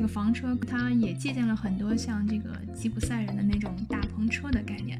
[0.00, 4.98] 这个房车，它也借鉴了很多像这个吉普赛人的那种大篷车的概念。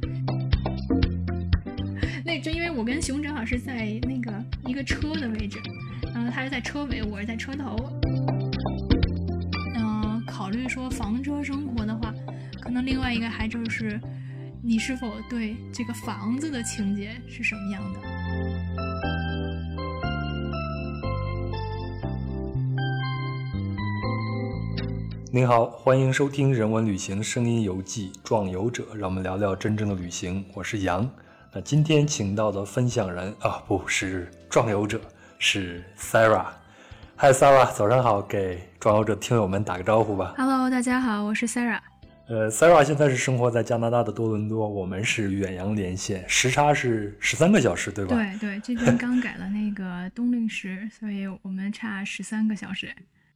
[2.22, 5.58] 那就因为我跟熊正好是在那个一个车的位置，
[6.13, 7.78] 然后他是在车尾，我是在车头。
[9.78, 12.14] 嗯，考虑说房车生活的话，
[12.60, 13.98] 可能另外一个还就是
[14.62, 18.01] 你是否对这个房子的情节是什么样的。
[25.32, 30.44] 您好，欢迎收听《人文旅行声音游记·壮游者》，让我们聊聊真正的旅行。
[30.52, 31.08] 我是杨。
[31.52, 35.00] 那今天请到的分享人啊，不是壮游者，
[35.38, 36.46] 是 Sarah。
[37.14, 40.34] 嗨，Sarah，早上好，给壮游者听友们打个招呼吧。
[40.36, 41.78] Hello，大家好，我是 Sarah。
[42.26, 48.16] 呃，Sarah 现在是生活在加拿大的多伦多，我们是远洋连线，时差是十三个小时，对吧？
[48.16, 52.92] 对对，这边刚改了那个冬令时，所以我们差十三个小时。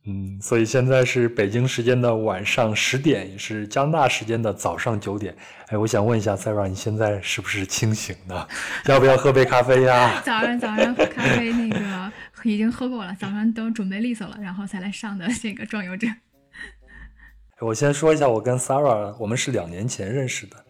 [0.06, 5.34] 嗯，所以现在是北京时间的晚上十点，也是加拿大时间的早上九点。
[5.68, 8.48] 哎，我想问一下，Sarah，你现在是不是清醒的？
[8.84, 10.20] 要不要喝杯咖啡呀？
[10.23, 16.07] 早上早上喝咖啡那个已经喝过了，早上都准备利索了，然后才来上的这个壮游者。
[17.60, 20.66] 我先说一下，我跟 Sarah，我们是两年前认识的，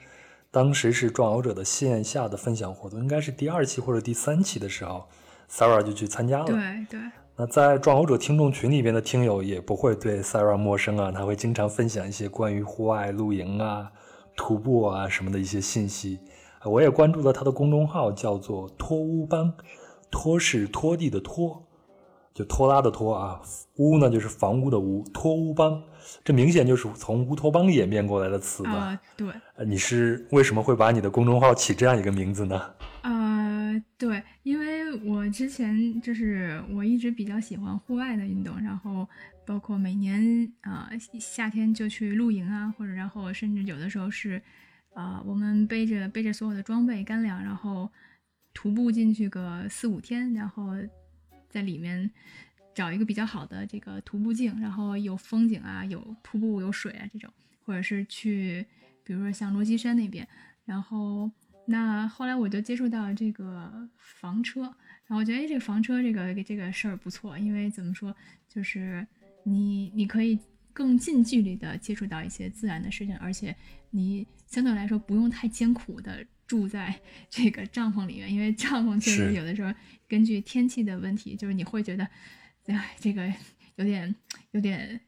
[0.53, 5.09] 当时是壮游者的线下的分享活动，应该是第二期或者第三期的时候
[5.51, 6.45] ，Sarah 就去参加了。
[6.45, 7.01] 对对。
[7.37, 13.91] 那在壮游者听众群里边的听友也不会对 Sarah 陌生啊，他会经常分享一些关于户外露营啊、
[14.37, 16.21] 徒步啊什么的一些信息。
[16.65, 19.53] 我也关注了他的公众号，叫做“拖屋帮”，
[20.13, 21.61] 拖是拖地的拖，
[22.33, 23.41] 就拖拉的拖啊，
[23.79, 25.83] 屋呢就是房屋的屋，拖屋帮，
[26.25, 28.97] 这明显就是从乌托邦演变过来的词吧？
[29.17, 29.27] 对。
[29.67, 32.63] 你是为什么会把你的公众号起这样一个名字呢？
[33.97, 39.09] 对，因为我之前就是我一直比较喜欢户外的运动，然后
[39.47, 44.41] 包括每年啊夏天就去露营啊，或者然后甚至有的时候是
[44.95, 47.91] 啊我们背着背着所有的装备干粮，然后
[48.53, 50.73] 徒步进去个四五天，然后
[51.49, 52.11] 在里面
[52.75, 57.33] 找一个比较好的这个徒步径，然后有风景啊，有瀑布有水啊这种，
[57.65, 58.67] 或者是去
[59.05, 60.27] 比如说像罗基山那边，
[60.65, 61.31] 然后。
[61.67, 64.61] 那后来我就接触到这个房车，
[65.07, 68.15] 然后我觉得这个房车这个这个事儿不错，因为怎么说，
[68.47, 69.07] 就是
[69.45, 70.39] 你你可以
[70.73, 73.57] 更近距离的接触到一些自然的事情，而且
[73.91, 76.95] 你相对来说不用太艰苦的住在
[77.31, 79.73] 这个帐篷里面，因为帐篷确实有的时候
[80.07, 82.07] 根据天气的问题，就是你会觉得，
[82.67, 83.27] 哎，这个
[83.77, 84.15] 有点
[84.51, 85.01] 有点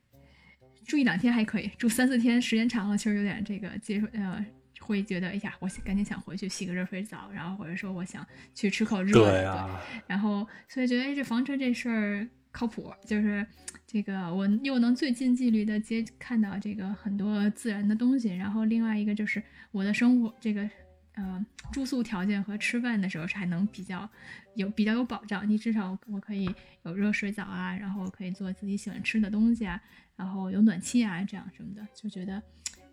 [0.87, 4.47] 住一两天还可以，住三四天时间长了，其实有点这个接受呃。
[4.87, 8.25] 会觉得哎呀，我赶紧想回去洗个热水澡，然后或者说我想
[8.55, 13.45] 去吃口热的，对，然后所以觉得哎，这房车这事儿靠谱，就是
[13.85, 19.43] 这个我又能最近距离的接看到这个很多自然的东西，然后另外一个就是
[19.73, 20.71] 我的生活这个
[21.15, 24.09] 呃住宿条件和吃饭的时候是还能比较
[24.55, 26.49] 有比较有保障，你至少我可以
[26.85, 29.83] 有热水澡啊，然后可以做自己喜欢吃的东西啊，
[30.15, 32.41] 然后有暖气啊这样什么的，就觉得。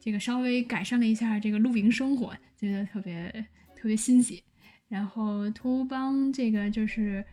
[0.03, 3.31] 这个稍微改善了一下这个露营生活，觉得特别
[3.73, 4.43] 特别欣喜。
[4.89, 7.23] 然后托邦这个就是，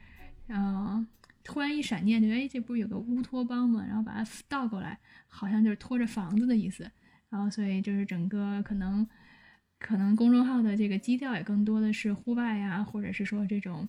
[0.47, 1.05] 嗯，
[1.43, 3.85] 突然一闪念，觉得哎，这不是有个乌托邦吗？
[3.89, 6.89] 然后把它倒过来，好像就是拖着房子的意思。
[7.29, 9.05] 然后所以就是整个可能
[9.81, 13.89] 可能公众号的这个基调也更多的是户外呀，或者是说这种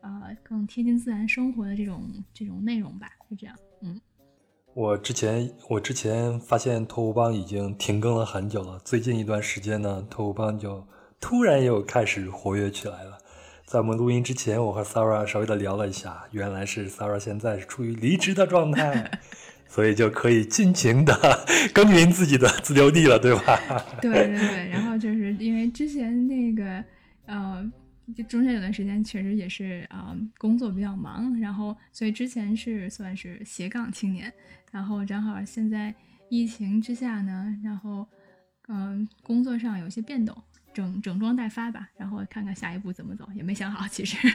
[0.00, 4.00] 呃更贴近自然生活的这种这种内容吧，就这样，嗯。
[4.74, 10.86] 我之前我之前发现托乌邦已经停更了很久了，最近一段时间呢，托乌邦就
[11.20, 13.18] 突然又开始活跃起来了。
[13.66, 19.10] 在我们录音之前，我和 Sarah 稍微的聊了一下，原来是 Sarah 现在是处于离职的状态，
[19.68, 21.44] 所以就可以尽情的
[21.74, 23.60] 耕耘自己的自留地了，对吧？
[24.00, 26.82] 对对对，然后就是因为之前那个
[27.26, 27.70] 呃。
[28.16, 34.30] 就中间有段时间确实也是啊，工作比较忙，然后所以之前是算是斜杠青年，
[34.72, 35.94] 然后正好现在
[36.28, 38.04] 疫情之下呢，然后
[38.66, 40.36] 嗯，工作上有些变动，
[40.74, 44.16] 整整装待发吧，然后看看下一步怎么走，也没想好，其实。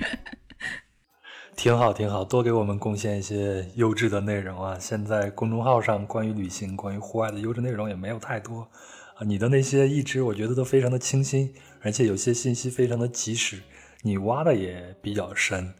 [1.55, 4.77] 挺好，挺好，多给我们贡献一些优质的内容啊！
[4.79, 8.69] 现在公众号上关于旅行、关于户外的优质内容也没有太多
[9.15, 11.51] 啊，你的那些一直我觉得都非常的清新。
[11.81, 13.63] 而且有些信息非常的及时，
[14.03, 15.73] 你挖的也比较深。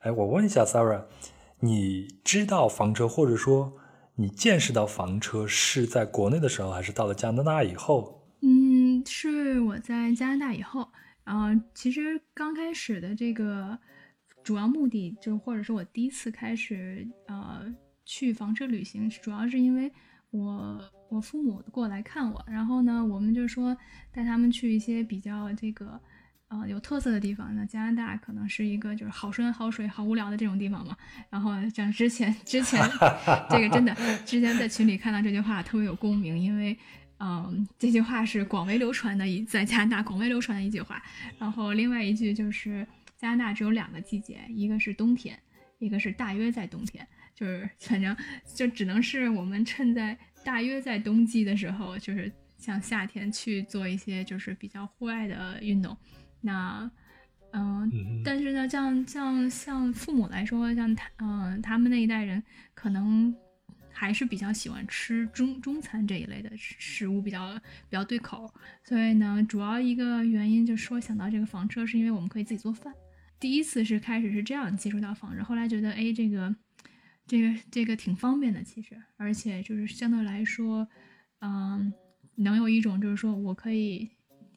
[0.00, 1.04] 哎，我问一下 Sarah，
[1.60, 3.72] 你知道房车，或者说
[4.16, 8.22] 你见识到房车是在国内的时候，还是到了加拿大以后？
[8.42, 10.88] 嗯，是我在加拿大以后。
[11.24, 13.78] 啊，其实刚开始的这个
[14.42, 17.74] 主要目的，就或者说我第一次开始呃
[18.04, 19.90] 去房车旅行，主要是因为
[20.30, 23.76] 我我父母过来看我，然后呢，我们就说
[24.12, 25.98] 带他们去一些比较这个
[26.48, 27.54] 呃有特色的地方。
[27.54, 30.96] 那加拿大可能是一个就是好山好水好无聊的这种地方嘛。
[31.30, 32.80] 然后像之前之前
[33.50, 33.94] 这个真的
[34.24, 36.76] 之前在群里看到这句话特别有共鸣，因为
[37.18, 41.02] 嗯这句话是广为流传的一在加拿大广为流传的一句话。
[41.38, 42.86] 然后另外一句就是
[43.16, 45.38] 加拿大只有两个季节，一个是冬天，
[45.78, 47.06] 一个是大约在冬天。
[47.34, 48.16] 就是反正
[48.54, 55.96] 就只能是我们趁在大约在冬季的时候，就是像夏天去做一些就是比较户外的运动。
[56.44, 56.90] 那
[57.52, 62.42] 嗯，但是呢，像像像父母来说，像他嗯他们那一代人
[62.74, 63.34] 可能
[63.90, 67.54] 还是比较喜欢吃中中餐这一类的食物，比较
[67.88, 68.52] 比较对口。
[68.84, 72.92] 所以呢，主要一个原因就是说想到这个房车，是因为我们可以自己做饭。
[73.40, 76.54] 第一次是开始是这样接触到房车，后来觉得哎这个。
[77.26, 80.86] 这个这个挺方便的，其实，而且就是相对来说，
[81.40, 81.90] 嗯，
[82.34, 84.10] 能有一种就是说我可以，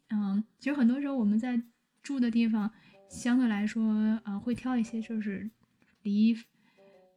[0.10, 1.58] 嗯，其实很多时候我们在
[2.08, 2.72] 住的地方，
[3.10, 3.84] 相对来说，
[4.24, 5.50] 呃，会挑一些就是
[6.04, 6.38] 离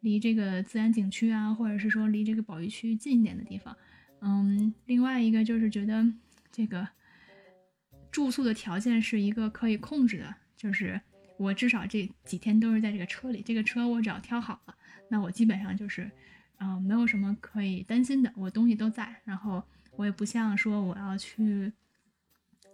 [0.01, 3.77] 离这个自然景区啊，或者是说离这个保育区近一点的地方，
[4.21, 6.05] 嗯，另外一个就是觉得
[6.51, 6.89] 这个
[8.11, 11.01] 住宿的条件是一个可以控制的，就是
[11.37, 14.75] 我至少这几天都是在这个车里，这个车我只要挑好了。
[15.09, 16.11] 那我基本上就是，
[16.59, 19.63] 嗯，没有什么可以担心的，我东西都在，然后
[19.93, 21.73] 我也不像说我要去，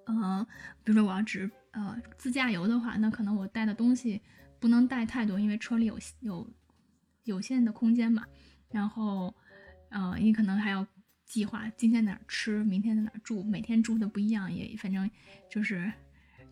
[0.06, 0.46] 嗯，
[0.82, 4.20] 比如说我要只呃自驾游的话，那可能我带的东西
[4.58, 6.50] 不能带太多，因为车里有有
[7.25, 8.25] 有限的空间嘛。
[8.70, 9.34] 然后，
[9.90, 10.84] 呃，你可能还要
[11.26, 15.08] 计划今天哪儿吃，明天在哪儿住，每天住的不一样，也反正
[15.50, 15.93] 就是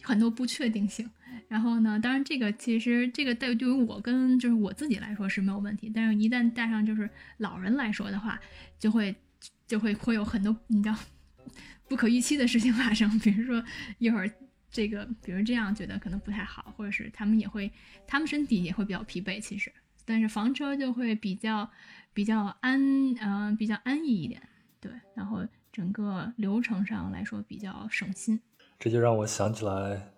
[0.03, 1.11] 很多不确定性。
[1.49, 1.99] 然后呢？
[1.99, 5.91] 当然，这个其实这个对对于我跟就是我自己来说是没有问题。
[5.93, 8.39] 但是，一旦带上就是老人来说的话，
[8.79, 9.15] 就会
[9.67, 10.97] 就会会有很多你知道
[11.89, 13.19] 不可预期的事情发生。
[13.19, 13.63] 比如说
[13.99, 14.31] 一会儿
[14.75, 17.71] 这个，比如这样觉得可能不太好，或者是他们也会
[18.09, 19.41] 他们身体也会比较疲惫。
[19.41, 19.73] 其实，
[20.05, 21.71] 但是房车就会比较
[22.13, 22.81] 比较安
[23.21, 24.43] 嗯比较安逸一点，
[24.81, 24.91] 对。
[25.15, 28.41] 然后整个流程上来说比较省心。
[28.81, 30.11] 这就让我想起来。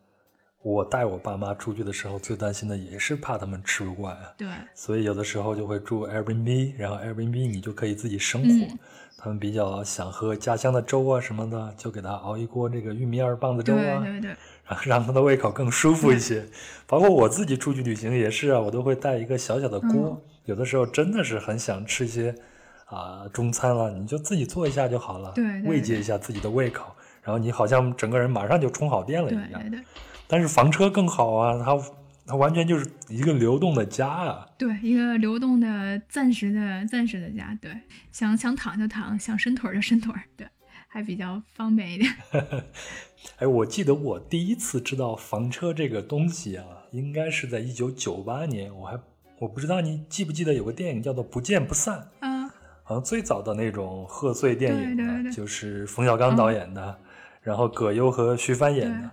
[0.67, 4.33] 我带我爸妈出去的时候，最担心的也是怕他们吃不惯啊。
[4.37, 8.77] 对，所以有的时候就会住 Airbnb，然后 Airbnb 你就可以自己生火。
[9.17, 16.45] 他们比较想喝家乡的粥啊什么的，就给他熬一锅这个玉米二棒子粥啊，对对对，然后让他的胃口更舒服一些。
[16.85, 20.21] 包括我自己出去旅行也是啊，我都会带一个小小的锅。
[20.47, 22.35] 有的时候真的是很想吃一些
[22.87, 26.93] 啊中餐了，你就自己做一下就好了，对，慰藉一下自己的胃口，
[27.23, 29.61] 然后你好像整个人马上就充好电了一样。
[29.61, 29.81] 对对。
[30.29, 31.79] 但是房车更好啊，它
[32.27, 34.49] 它完全就是一个流动的家啊。
[34.59, 37.57] 对，一个流动的、暂时的、暂时的家。
[37.63, 37.71] 对，
[38.11, 40.47] 想想躺就躺，想伸腿就伸腿，对，
[40.89, 42.13] 还比较方便一点。
[43.39, 48.75] 哎，我记得我第一次知道房车这个东西啊，应该是在一九九八年。
[48.75, 48.99] 我还
[49.39, 52.51] 我不知道你记不记得有个电影叫做《不见不散》啊，
[52.83, 56.99] 好像最早的那种贺岁电影，就是冯小刚导演的，
[57.43, 59.11] 然后葛优和徐帆演的。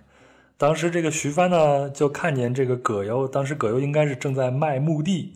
[0.56, 5.34] 当时这个徐帆呢，就看见这个葛优，当时葛优应该是正在卖墓地，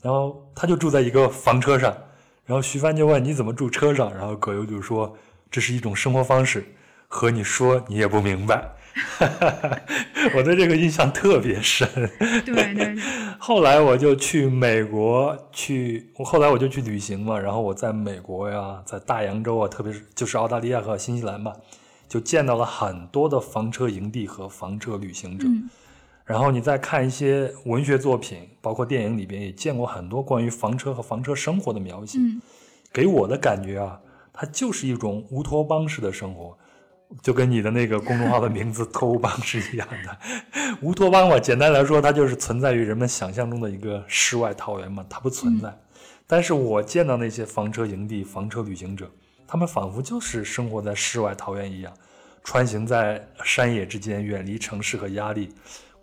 [0.00, 1.94] 然后他就住在一个房车上，
[2.46, 5.16] 然后徐帆就问你怎么住车上，然后葛优就说
[5.50, 6.64] 这是一种生活方式，
[7.08, 8.70] 和你说你也不明白，
[10.36, 11.88] 我对这个印象特别深。
[12.44, 12.96] 对对对。
[13.42, 21.56] 后来我就去美国去，我后来我就去旅行嘛，然后我在美国呀，在大洋洲啊，特别是就是澳大利亚和新西兰吧。
[22.10, 25.46] 就见到了很多的房车营地和房车旅行者，
[26.24, 32.18] 然后你再看一些文学作品，包括电影里边也见过很多关于房车和房车生活的描写。
[32.92, 34.00] 给我的感觉啊，
[34.32, 36.58] 它就是一种乌托邦式的生活，
[37.22, 40.18] 就跟你的那个公众号的名字“托乌邦”是一样的。
[40.82, 45.72] 乌托邦嘛，简单来说，它就是存在于人们想象中的一个世外桃源嘛，它不存在。
[46.26, 49.08] 但是我见到那些房车营地、房车旅行者。
[49.50, 51.92] 他们仿佛就是生活在世外桃源一样，
[52.44, 55.52] 穿行在山野之间，远离城市和压力，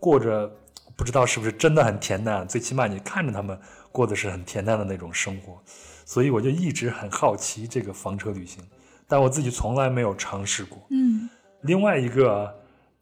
[0.01, 0.51] 过着
[0.97, 3.57] 不知道是不是真的很恬淡，最起码你看着他们
[3.89, 5.63] 过的是很恬淡的那种生活。
[6.03, 8.61] 所以我就一直很好奇这个房车旅行，
[9.07, 10.85] 但我自己从来没有尝试过。
[10.89, 11.29] 嗯，
[11.61, 12.53] 另外一个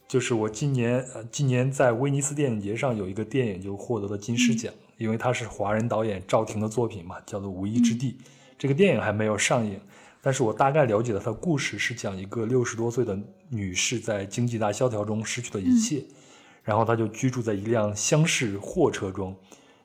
[0.07, 8.11] 就是我今年呃今年在威尼斯电影节上有一个电影就获得了金狮奖，因为它是华人导演赵婷的作品嘛，叫做《无依之地》。
[8.59, 9.79] 这个电影还没有上映。
[10.25, 13.15] 但是我大概了解了他的故事，是讲一个六十多岁的
[13.47, 16.03] 女士在经济大萧条中失去了一切，
[16.63, 19.37] 然后她就居住在一辆厢式货车中，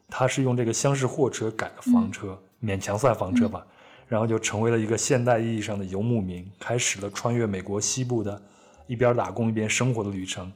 [0.08, 3.66] 她是用这个厢式货车改的房车，勉强算房车吧。
[4.08, 8.40] 然后就成为了一个现代意义上的游牧民，开始了穿越美国西部的
[8.86, 10.50] 一边打工一边生活的旅程。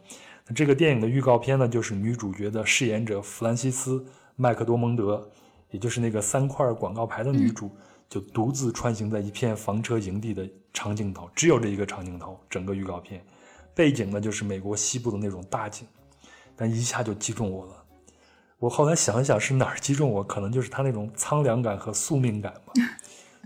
[0.48, 3.98] 那这个电影的预告片呢，就是女主角的饰演者弗兰西斯·
[4.36, 5.30] 麦克多蒙德，
[5.70, 7.70] 也就是那个三块广告牌的女主，
[8.08, 13.24] 就独自穿行在一片房车营地的长镜头，只有这一个长镜头，整个预告片
[13.74, 15.86] 背景呢就是美国西部的那种大景，
[16.56, 17.84] 但一下就击中我了。
[18.58, 20.22] 我后来想一想，是哪儿击中我？
[20.22, 22.72] 可能就是他那种苍凉感和宿命感吧。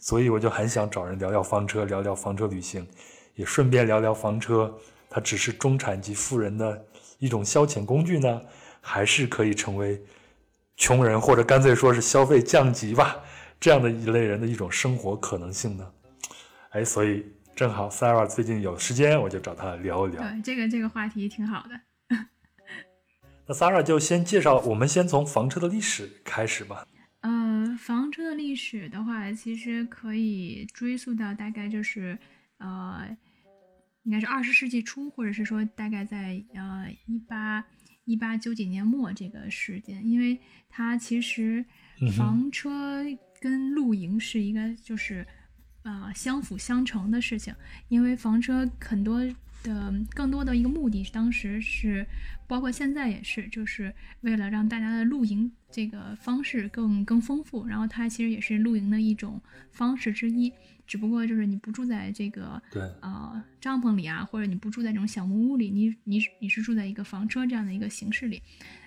[0.01, 2.87] 所以我就很想找人聊聊房车，聊聊房车旅行，
[3.35, 4.73] 也顺便聊聊房车，
[5.11, 6.85] 它只是中产级富人的
[7.19, 8.41] 一种消遣工具呢，
[8.81, 10.01] 还是可以成为
[10.77, 13.17] 穷人或者干脆说是消费降级吧
[13.61, 15.93] 这样的一类人的一种生活可能性呢？
[16.71, 20.23] 哎，所以正好 Sarah 最近有时间，我就找她聊一聊。
[20.23, 21.81] 对，这个这个话题挺好的。
[23.47, 26.87] 那 Sarah 就先介绍，我们先从房车的历史开始吧。
[27.21, 32.17] 呃，房车的历史的话，其实可以追溯到大概就是
[32.59, 33.09] 呃，
[34.05, 37.65] 应该是二十世纪初，或者是说大概在呃一八
[38.05, 40.39] 一八九几年末这个时间，因为
[40.69, 41.65] 它其实
[42.17, 43.05] 房车
[43.41, 45.27] 跟露营是一个就是
[45.83, 47.55] 呃相辅相成的事情，
[47.89, 49.21] 因为房车很多
[49.63, 52.07] 的更多的一个目的，当时是。
[52.49, 59.39] 包括现在也是，就是为了让大家的露营这个方式更更丰富，然后它其实也是露营的一种
[59.71, 60.51] 方式之一。
[60.87, 68.41] 只不过就是你不住在这个对呃帐篷里啊，或者你不住在这种小木屋里，你你你是住在一个房车这样的一个形式里。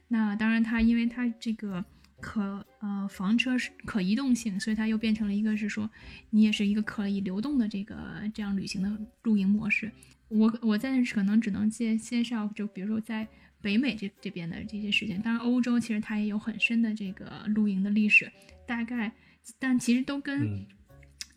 [0.07, 1.85] 那当然，它因为它这个
[2.21, 5.89] 可呃房车是可移动性，所以它又变成了一个是说
[6.29, 7.97] 你也是一个可以流动的这个
[8.33, 9.91] 这样旅行的露营模式。
[10.29, 13.27] 我我在可能只能介介绍，就比如说在。
[13.63, 18.31] 北美这这边的这些事情，当然欧洲其实它也有很深的这个露营的历史，
[18.65, 19.11] 大概，
[19.59, 20.65] 但其实都跟，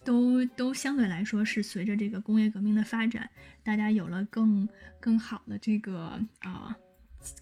[0.02, 3.28] 都都相对来说是随着这个工业革命的发展，
[3.62, 4.66] 大家有了更
[4.98, 6.74] 更好的这个啊，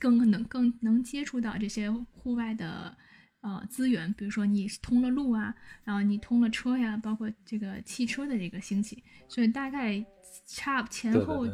[0.01, 2.97] 更能更能接触到这些户外的
[3.43, 10.03] 呃资源，比如说你通了路啊，然后你通了车呀，包括这个汽车的这个兴起，所以大概
[10.47, 11.47] 差前后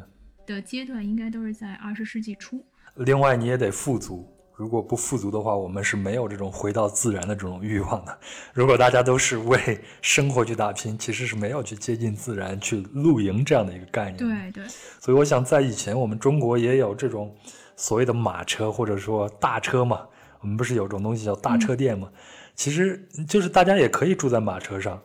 [0.47, 2.65] 的阶段应该都是在二十世纪初。
[2.95, 4.33] 另外，你也得富足。
[4.55, 8.19] 如果不富足的话，我们是没有这种回到自然的这种欲望的。
[8.53, 14.17] 如果大家都是为生活去打拼，其实是没有去接近自然、去露营这样的一个概念。
[14.17, 14.69] 对对。
[14.99, 17.33] 所以，我想在以前，我们中国也有这种
[17.77, 20.05] 所谓的马车，或者说大车嘛。
[20.41, 22.11] 我们不是有种东西叫大车店吗？
[22.55, 25.01] 其实就是大家也可以住在马车上，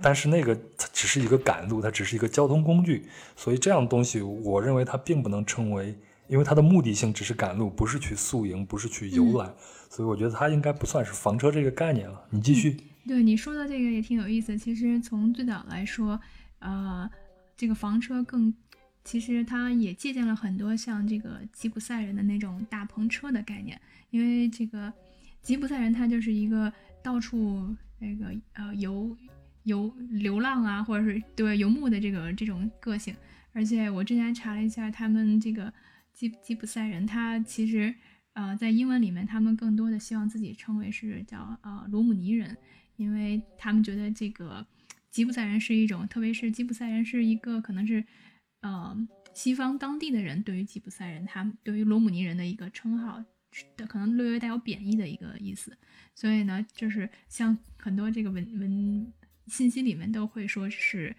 [0.00, 3.06] 但是那个它只是一个赶路，它只是一个交通工具。
[3.36, 5.98] 所以，这样东西，我认为它并不能称为。
[6.28, 9.50] 因为它的目的性只是赶路，不是去宿营，不是去游览，
[9.88, 12.22] 所以我觉得它应该不算是房车这个概念了。
[12.28, 12.76] 你继续。
[13.06, 14.58] 对你说的这个也挺有意思。
[14.58, 16.20] 其实从最早来说，
[16.58, 17.08] 呃，
[17.56, 18.52] 这个房车更，
[19.08, 23.80] 其实它也借鉴了很多像这个吉普赛人的那种大篷车的概念。
[24.10, 24.92] 因为这个
[25.40, 26.70] 吉普赛人他就是一个
[27.02, 29.16] 到处那个呃游
[29.62, 33.14] 游流浪啊，或者是对游牧的这个这种个性。
[33.54, 35.72] 而且我之前查了一下，他们这个。
[36.18, 37.94] 吉吉普赛人，他其实，
[38.32, 42.56] 呃，在英文里面，他们更多的希望自己称为是叫呃罗姆尼人，
[42.96, 44.66] 因为他们觉得这个
[45.12, 48.04] 吉普赛人是一种，特别是吉普赛人是一个可能是，
[48.60, 48.96] 呃，
[49.34, 53.24] 西方当地的人对于吉普赛人，他们对于罗姆尼人的一个称号，
[53.86, 55.76] 可能略微带有贬义的一个意思，
[56.14, 59.12] 所以呢，就是像很多这个文文
[59.46, 61.14] 信息里面都会说是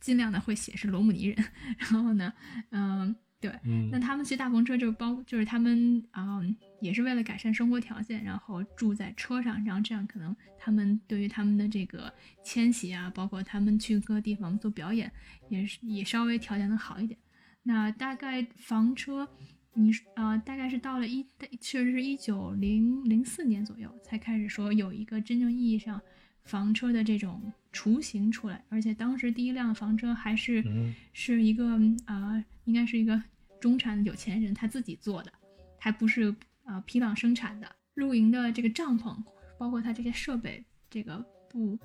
[0.00, 1.44] 尽量的会写是罗姆尼人，
[1.78, 2.32] 然后呢，
[2.70, 3.16] 嗯。
[3.42, 3.50] 对，
[3.90, 6.42] 那他们骑大篷车就包，就是他们啊，
[6.80, 12.12] 也是为了改善生活条件，然后住在车上，然后这样可能他们对于他们的这个
[12.44, 15.10] 迁徙啊，包括他们去各个地方做表演，
[15.48, 17.18] 也是也稍微条件能好一点。
[17.62, 19.28] 那大概房车，
[19.74, 21.26] 你啊，大概是到了一，
[21.60, 26.00] 确实是一九零零四年左右才开始说有一个真正意义上
[26.44, 30.64] 房车的这种雏形出来，而且当时第一辆房车还是
[31.12, 32.44] 是一个啊。
[32.66, 33.20] 应该是一个
[33.58, 35.32] 中产有钱人他自己做的，
[35.76, 36.32] 还不是
[36.70, 37.68] 呃批量生产的。
[37.94, 39.14] 露营的这个帐篷，
[39.58, 41.76] 包括它这些设备，这个不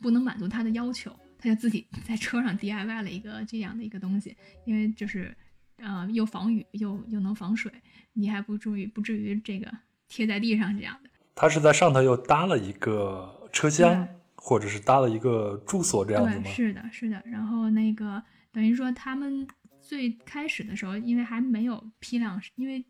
[0.00, 4.34] 不能满足他的要求，他就自己在车上 DIY 了一个这样的一个东西。
[4.64, 5.36] 因为就是
[5.78, 7.70] 呃又防雨又又能防水，
[8.12, 9.70] 你还不注意不至于这个
[10.08, 11.10] 贴在地上这样的。
[11.34, 14.06] 他是在上头又搭了一个车厢，
[14.36, 16.44] 或者是搭了一个住所这样子吗？
[16.46, 17.20] 是的，是的。
[17.26, 19.46] 然后那个等于说他们。
[19.86, 22.82] 最开始的时候，因为还没有批量，因为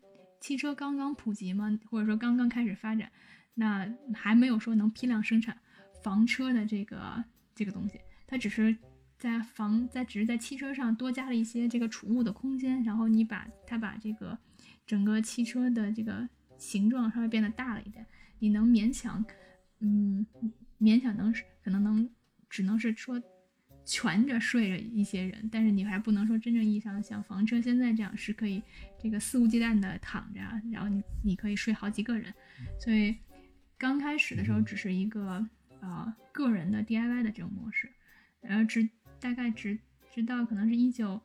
[0.45, 3.11] 汽车刚刚普及嘛，或者说刚刚开始发展，
[3.55, 5.57] 那还没有说能批量生产
[6.03, 7.23] 房车的这个
[7.55, 7.99] 这个东西。
[8.27, 8.77] 它只是
[9.17, 14.37] 在房在只是在汽车上多加了一些这个储物的空间，然后你把它把这个
[14.85, 18.05] 整个汽车的这个形状稍微变得大了一点，
[18.37, 19.25] 你能勉强，
[19.79, 20.23] 嗯，
[20.79, 21.33] 勉强能
[21.63, 22.07] 可能能
[22.47, 23.19] 只能是说。
[23.85, 28.61] 蜷着睡着一些人，但是你还不能说真正意义上的像房车现在这样是可以
[28.99, 30.39] 这个肆无忌惮的躺着，
[30.71, 32.33] 然后你你可以睡好几个人。
[32.79, 33.15] 所以
[33.77, 35.47] 刚开始的时候只是一个
[35.81, 37.89] 呃个人的 DIY 的这种模式，
[38.41, 38.89] 然后直
[39.19, 39.77] 大概直
[40.11, 41.21] 直到可能是一九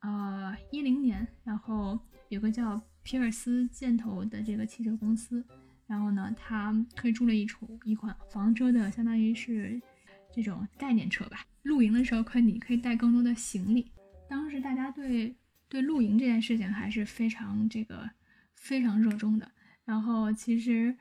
[0.00, 5.42] 呃一零年，然后有个叫皮尔斯箭头的这个汽车公司，
[5.86, 9.80] 然后呢他推出了一出一款房车的，相当于是
[10.32, 11.46] 这种概念车吧。
[11.62, 13.92] 露营的时候，可你可以带更多的行李。
[14.28, 15.36] 当时大家对
[15.68, 18.10] 对露营这件事情还是非常这个
[18.56, 19.52] 非常热衷的。
[19.84, 20.96] 然后其实，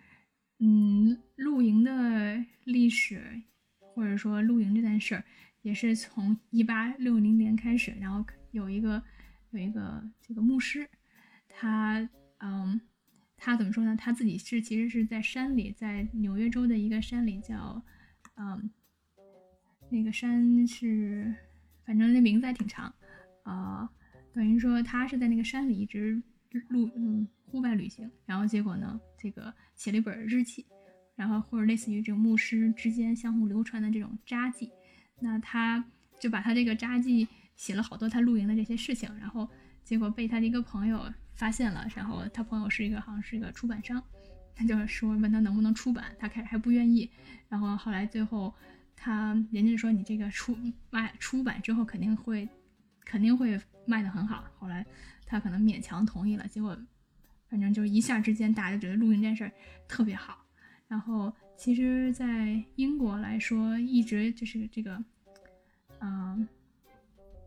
[0.60, 3.42] 嗯，露营的历史
[3.80, 5.24] 或者说露营这件事儿，
[5.62, 7.96] 也是从一八六零年开始。
[8.00, 9.02] 然后有一个
[9.50, 10.88] 有一个这个牧师，
[11.50, 12.08] 他
[12.40, 12.80] 嗯，
[13.36, 13.96] 他怎么说呢？
[13.96, 17.84] 他自己是其实是在山里，在纽约州的一个山里叫
[18.36, 18.70] 嗯。
[19.92, 21.36] 那个山是，
[21.84, 22.94] 反正那名字还挺长，
[23.44, 23.90] 啊，
[24.32, 26.24] 等于说他是在那个山里一直
[26.70, 30.66] 路嗯户外旅行，然后结果呢，这个写了一本日记，
[31.14, 34.72] 然后或者类似于这种牧师之间相互流传的这种札记，
[35.20, 35.84] 那他
[36.22, 39.46] 就把他这个札记写了好多他露营的这些事情，然后
[39.84, 44.02] 结果被他的一个朋友发现了，然后他朋友是一个好像是一个出版商，
[44.56, 47.12] 他就说问他能不能出版，他开始还不愿意，
[47.50, 48.54] 然后后来最后。
[49.04, 50.56] 他人家说你这个出
[50.92, 52.48] 卖出版之后肯定会
[53.04, 54.86] 肯定会卖的很好，后来
[55.26, 56.78] 他可能勉强同意了，结果
[57.50, 59.52] 反正就是一下之间大家就觉得露营这件事儿
[59.88, 60.46] 特别好。
[60.88, 65.04] 然后其实，在英国来说，一直就是这个，
[66.00, 66.48] 嗯，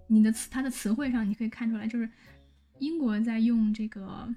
[0.09, 2.11] 你的词它的词汇上你可以看出来，就是
[2.81, 4.29] 英国在用这个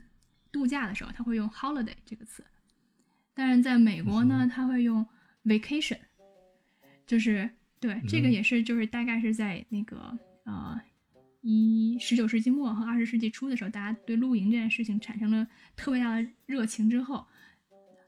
[0.52, 2.46] 度假的时候，他会用 holiday 这个词，
[3.34, 5.04] 但是在美国呢，他会用
[5.46, 5.98] vacation。
[7.08, 10.80] 就是对这个也是，就是大概是在那个呃
[11.42, 17.26] 一十九世纪末和二十世纪初的时候，大家对露营这件事情产生了特别大的热情之后，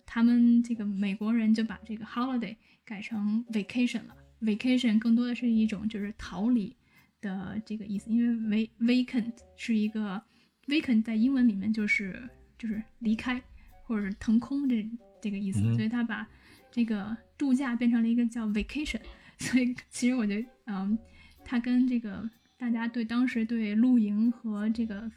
[0.05, 4.15] 他们这个美国人就把这个 holiday 改成 vacation 了。
[4.41, 6.75] vacation 更多的是一种就是逃离
[7.21, 10.21] 的这个意思，因为 vacant 是一个
[10.67, 12.21] vacant 在英文里面就是
[12.57, 13.41] 就是离开
[13.83, 14.85] 或者是腾空这
[15.21, 16.27] 这个意思，所以他把。
[16.71, 19.01] 这个度假变成了一个叫 vacation，
[19.39, 20.97] 所以其实我觉得，嗯，
[21.43, 25.11] 它跟这个大家对当时对露营和这个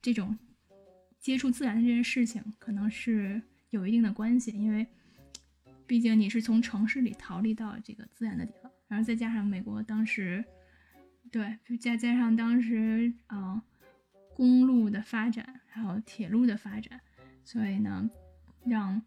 [0.00, 0.36] 这种
[1.20, 4.86] 接触自然的这件事情，可能是有一定的关系，因为
[5.86, 10.42] 毕竟你是从城市里逃离到这个自然的地方，然后再加上美国当时，
[11.30, 13.60] 对，再加上当时，嗯，
[14.34, 16.98] 公路的发展，还有铁路的发展，
[17.44, 18.10] 所以呢，
[18.64, 19.02] 让。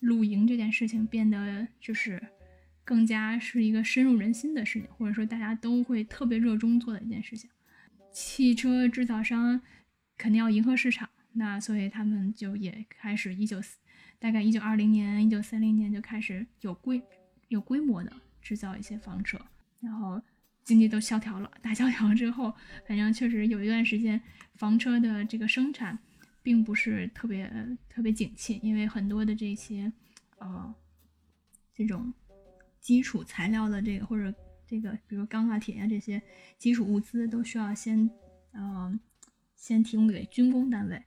[0.00, 2.20] 露营这件事情变得就是
[2.84, 7.48] 更加是一个深入人心的事情，或者说大家都会特别热衷做的一件事情。
[8.12, 9.60] 汽车制造商
[10.16, 13.78] 肯定要迎合市场，那所以他们就也开始一九四
[14.18, 17.00] 大概一九二零年、一九三零年就开始有规
[17.48, 19.40] 有规模的制造一些房车，
[19.80, 20.20] 然后
[20.64, 22.52] 经济都萧条了，大萧条之后，
[22.88, 24.20] 反正确实有一段时间
[24.54, 25.98] 房车的这个生产。
[26.42, 27.50] 并不是特别
[27.88, 29.92] 特别景气，因为很多的这些，
[30.38, 30.74] 呃，
[31.74, 32.12] 这种
[32.80, 34.34] 基础材料的这个或者
[34.66, 36.20] 这个，比如钢啊、铁啊这些
[36.58, 38.10] 基础物资都需要先，
[38.52, 38.98] 呃，
[39.54, 41.02] 先提供给军工单位。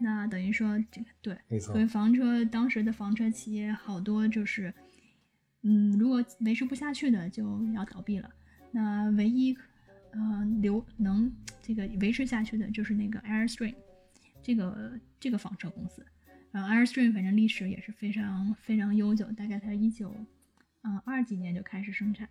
[0.00, 4.72] 那等于说，这个对，所以房车当时的房车企业好多就是，
[5.62, 8.30] 嗯，如果维持不下去的就要倒闭了。
[8.70, 9.56] 那唯一，
[10.12, 13.74] 呃，留能这个维持下去的就是那个 Airstream。
[14.48, 16.02] 这个这个房车公司，
[16.50, 20.16] 然后 Airstream 反正历史也是非常非常悠久，大概它一九
[20.80, 22.26] 嗯二几年就开始生产。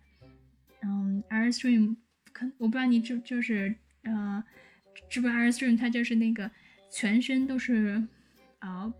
[0.82, 1.94] 嗯，Airstream
[2.32, 4.42] 可我不知道你知就是呃，
[5.08, 6.50] 知不知道 Airstream 它就是那个
[6.90, 8.02] 全身都是
[8.58, 8.92] 啊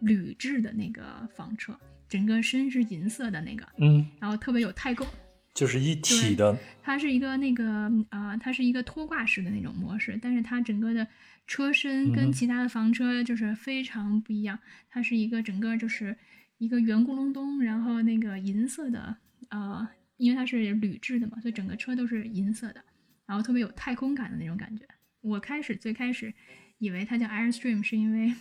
[0.00, 5.06] 铝制的那个房车，整个身是银色的那个，嗯，然后特别有太空，
[5.54, 6.58] 就是一体的。
[6.82, 11.06] 它是一个那个啊，它是一个拖挂式的那种模式，但是它整个的。
[11.46, 16.16] 车身跟其他的房车就是非常不一样，它是一个整个就是
[16.56, 19.14] 一个圆咕隆咚，然后那个银色的，
[19.50, 19.86] 呃，
[20.16, 22.82] 因为它是铝制的嘛，所以整个车都是银色的，
[23.26, 24.86] 然后特别有太空感的那种感觉。
[25.20, 26.32] 我开始最开始
[26.78, 28.34] 以为它叫 Airstream，是因为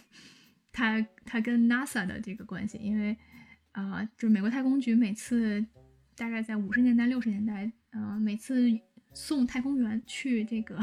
[0.71, 3.17] 它它跟 NASA 的这个关系，因为
[3.73, 5.65] 呃，就是美国太空局每次
[6.15, 8.69] 大概在五十年代六十年代呃，每次
[9.13, 10.77] 送太空员去这个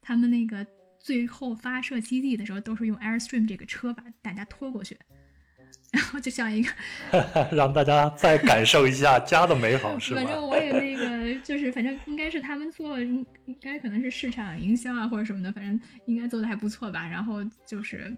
[0.00, 0.66] 他们那个
[0.98, 4.98] 最后发射基地的时候，都是用 Airstream 这个车把大家拖过去。
[5.94, 6.70] 然后就像一个，
[7.54, 10.20] 让大家再感受一下家的美好， 是吧？
[10.20, 13.24] 反正我也那个，就是反正应该是他们做，应
[13.60, 17.06] 该可能是市场营销啊或者什么的，反正应该做的还不错吧。
[17.06, 18.12] 然后就是，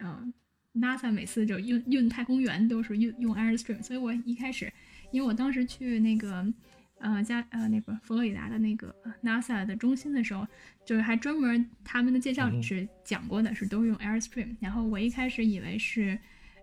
[0.00, 0.30] 嗯
[0.74, 4.70] ，NASA 每次就运运太空员都是用用 Airstream，所以我一开始，
[5.12, 6.52] 因为我当时去那个，
[6.98, 10.44] 呃加呃那个佛罗里达的那个 NASA 的中心的时候，
[10.84, 14.56] 就是还专门他们的介绍里是讲过的，是都是用 Airstream。
[14.58, 16.18] 然后我一开始以为是。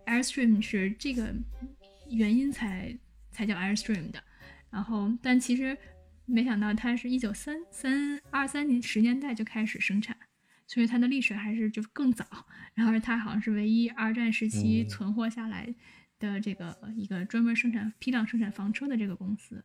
[0.05, 1.31] Airstream 是这个
[2.09, 2.97] 原因才
[3.29, 4.19] 才叫 Airstream 的，
[4.71, 5.77] 然后但其实
[6.25, 10.17] 没想到它是一九三三二三年十年代就开始生产，
[10.65, 12.25] 所以它的历史还是就更早。
[12.73, 15.75] 然后它好像是唯一二战时期存活下来
[16.19, 19.63] 的这个一个专门生产批量生产房车的这个公司。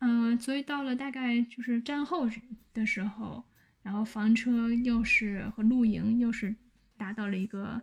[0.00, 2.28] 嗯，所以到了大概就是战后
[2.74, 3.44] 的时候，
[3.82, 6.54] 然后房车又是和露营又是
[6.96, 7.80] 达到了一个。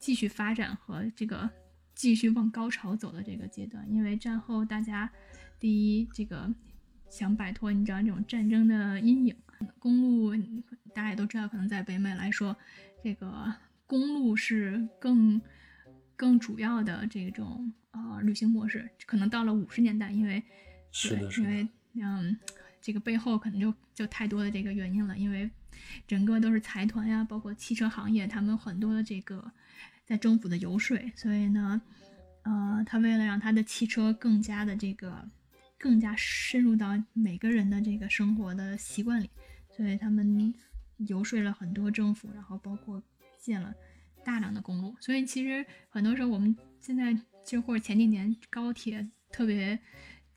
[0.00, 1.50] 继续发展和这个
[1.94, 5.10] 继续往高潮走的这个阶段，因为战后大家
[5.58, 5.68] 第
[6.00, 6.50] 一这个
[7.10, 9.36] 想摆脱你知道这种战争的阴影，
[9.78, 10.34] 公路
[10.94, 12.56] 大家也都知道，可能在北美来说，
[13.04, 13.54] 这个
[13.86, 15.38] 公路是更
[16.20, 18.86] 更主要的这种呃旅行模式。
[19.06, 20.42] 可能到了五十年代，因为
[20.92, 22.38] 是的，因为嗯
[22.82, 25.50] 这个背后可能就就太多的这个原因了，因为
[26.06, 29.50] 整个都是财团呀，包括汽车行业，他们很多的这个。
[30.04, 31.80] 在政府的游说，所以呢，
[32.42, 35.30] 呃，他为了让他的汽车更加的这个，
[35.78, 39.30] 更加深入到每个人的这个生活的习惯里，
[39.70, 40.52] 所以他们
[40.96, 43.00] 游说了很多政府，然后包括
[43.38, 43.72] 建了
[44.24, 44.94] 大量的公路。
[45.00, 49.78] 所以其实很多时候我们现在就或者前几年高铁特别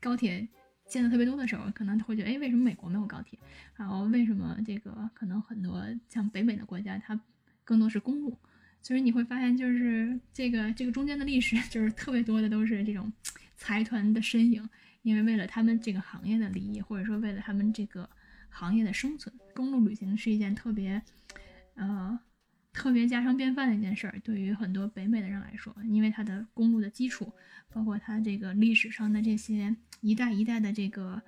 [0.00, 0.46] 高铁
[0.86, 3.38] 建的特别多的时候，可能会觉得，哎，为什么美国没有高铁？
[3.74, 7.18] 然后为什么这个可能很多像北美的国家，它
[7.64, 8.38] 更多是公路？
[8.82, 13.10] 所以你会发现，就是这个这个中间的历史， 就是特别多的都是这种
[13.56, 14.68] 财团的身影，
[15.02, 18.08] 因为为了他们这个行业的利益，或者说为了他们这个
[18.50, 21.00] 行业的生存，公路旅行是一件特别，
[21.76, 22.18] 呃，
[22.74, 24.20] 特别家常便饭的一件事儿。
[24.22, 27.32] 对于很多北美的人来说，因为它的公路的基础，
[27.72, 31.22] 包括它这个历史上的这些一代一代的这个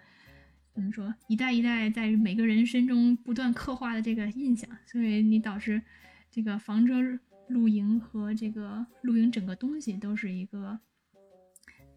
[0.74, 5.80] 怎么说，一代一代在每个人身中不断刻画的这个印象，所以你导致
[6.30, 7.18] 这个房车。
[7.48, 10.80] 露营和这个露营整个东西都是一个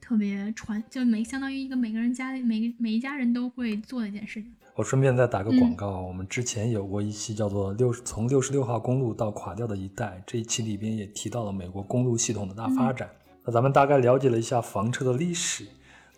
[0.10, 4.52] 特别传，就每相当于一个每个人家每每一家人都会做的一件事情。
[4.74, 13.08] 我顺便再打个广告，我们之前有过一期叫做《六从六十六号公路到垮掉的一代》，这一期里边也提到了美国公路系统的大发展。
[13.46, 15.68] 那咱们大概了解了一下房车的历史。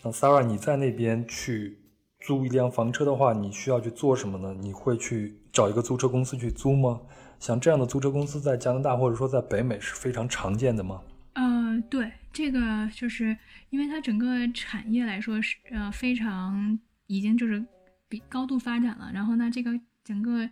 [0.03, 1.77] 那 Sarah，你在那边去
[2.21, 4.55] 租一辆房车的话，你需要去做什么呢？
[4.57, 7.01] 你会去找一个租车公司去租吗？
[7.41, 11.01] 像这样的租车公司在加拿大或者说在北美是非常常见的吗？
[11.33, 12.59] 呃，对，这个
[12.93, 13.37] 就是
[13.71, 17.65] 因为它整个产业来说是呃非常已经就是
[18.07, 19.11] 比高度发展了。
[19.11, 19.71] 然后呢，这个
[20.03, 20.47] 整个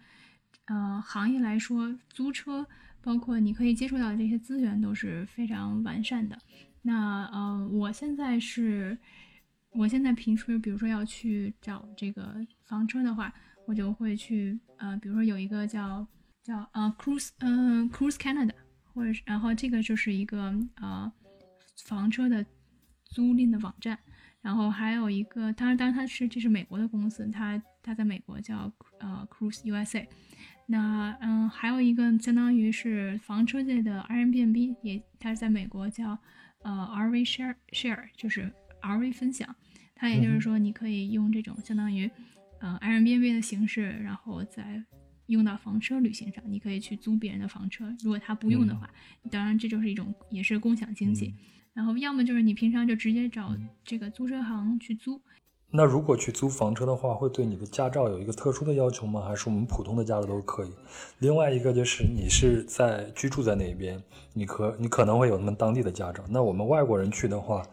[0.65, 2.65] 呃行业来说，租车
[2.99, 6.35] 包括你可以接触到的这些资源都是非常完善的。
[6.81, 8.97] 那呃，我现在是，
[9.69, 13.31] 我现在平时比如说要去找这个房车的话，
[13.67, 16.07] 我就会去呃，比如说有一个叫。
[16.41, 18.53] 叫呃 Cruise 嗯 Cruise Canada，
[18.93, 21.11] 或者是然后这个就是一个呃
[21.83, 22.43] 房车的
[23.09, 23.97] 租赁的网站，
[24.41, 30.05] 然后还有一个，当然当然它是这是美国的公司，它它在美国叫呃 Cruise USA，
[30.67, 36.17] 那嗯还有一个相当于是房车界的 Airbnb，也它是在美国叫
[36.61, 39.55] 呃 RV Share Share，就是 RV 分享，
[39.95, 42.09] 它也就是说你可以用这种相当于
[42.59, 44.83] 呃 Airbnb 的形式，然后在
[45.25, 47.95] 用到房车旅行上，你可以去租别人的房车。
[48.03, 48.89] 如果他不用的话，
[49.29, 51.33] 当然这就是一种也是共享经济。
[51.79, 55.21] 然后要么就是你平常就直接找这个租车行去租。
[55.71, 59.21] 那如果去租房车的话，会对你的驾照有一个特殊的要求吗？
[59.25, 60.71] 还是我们普通的驾照都可以？
[61.19, 66.21] 另外一个就是你是在居住在哪边，你可你可能会有他们当地的驾照。
[66.29, 67.63] 那我们外国人去的话，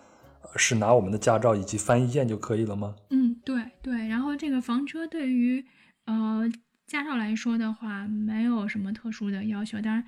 [0.54, 2.94] 是拿我们的驾照以及翻译件就可以了吗？
[3.10, 4.06] 嗯，对对。
[4.06, 5.66] 然后这个房车对于
[6.04, 6.48] 呃。
[6.86, 9.80] 驾照来说的话，没有什么特殊的要求。
[9.80, 10.04] 当然，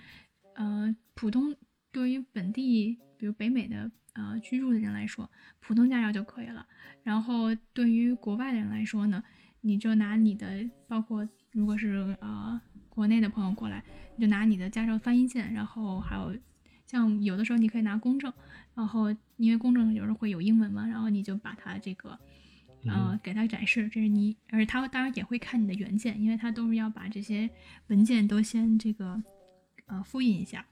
[0.55, 1.53] 呃，普通
[1.93, 6.67] 对于本地，比如北美的呃居住的人来说，普通驾照就可以了。
[7.03, 9.23] 然后对于国外的人来说呢，
[9.61, 13.83] 你就拿你的，包括如果是呃国内的朋友过来，
[14.17, 16.37] 你就拿你的驾照翻译件，然后还有
[16.87, 18.33] 像有的时候你可以拿公证，
[18.75, 22.19] 然后因为公证有时候会有英文嘛，然后你就把它这个
[22.87, 27.49] 呃，给他展示，这是你，而且他当然也会看你的原件，因为他都是要把这些
[27.89, 29.21] 文件都先这个
[29.87, 30.65] 呃复印一下，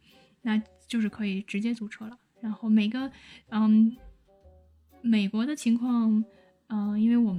[0.47, 2.17] 那就是可以直接租车了。
[2.41, 3.11] 然后每个
[3.49, 3.97] 嗯，
[5.03, 6.25] 美国的情况，
[6.69, 7.37] 嗯，因为我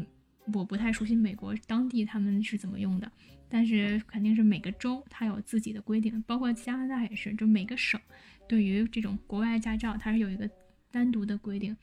[0.54, 3.10] 我不太熟悉美国当地他们是怎么用的，
[3.48, 8.00] 但是肯定是每个州它有自己的规定，包括加拿大也是，就每个省
[8.46, 10.50] 对于这种国外驾照它是有一个
[10.92, 11.76] 单独的规定。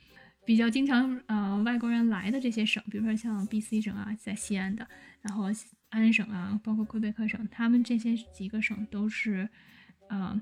[0.47, 4.87] 比较经常呃外国人来的这些省，比如说像 B.C 省啊，在西安的，
[5.23, 5.45] 然后
[5.89, 9.49] 安省啊，包括魁北克省，他们这些几个省都是，
[10.11, 10.39] 呃，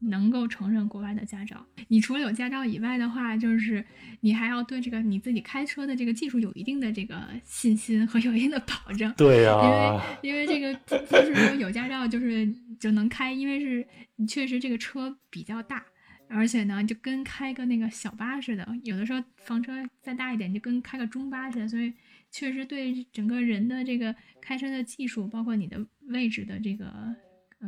[0.00, 1.64] 能够承认国外的驾照。
[1.88, 3.84] 你除了有驾照以外的话，就是
[4.20, 9.12] 你还要对这个你自己开车的这个技术有一定的这个信心和有一定的保证。
[9.16, 10.74] 对呀，因为因为这个
[11.06, 12.46] 不是说有驾照就是
[12.78, 13.86] 就能开，因为是
[14.26, 15.84] 确实这个车比较大。
[16.28, 21.68] 而且呢，就跟开个那个小巴似的，有的时候房车再大一点，就跟开个中巴似的。
[21.68, 21.92] 所以
[22.32, 26.92] 确实对整个人的这个开车的技术，包括你的位置的这个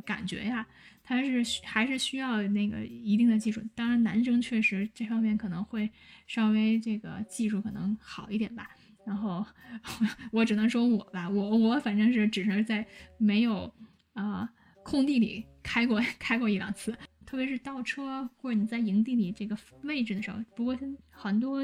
[0.00, 0.66] 感觉呀，
[1.02, 3.62] 它是还是需要那个一定的技术。
[3.74, 5.90] 当然，男生确实这方面可能会
[6.26, 8.70] 稍微这个技术可能好一点吧。
[9.06, 9.44] 然后
[10.32, 13.72] 我只能说我吧，我我反正是只是在没有
[14.12, 14.48] 啊
[14.82, 16.96] 空地里开过开过一两次。
[17.24, 20.74] 特别是倒车或者你在营地里这个位置的时候，不过
[21.10, 21.62] 很多，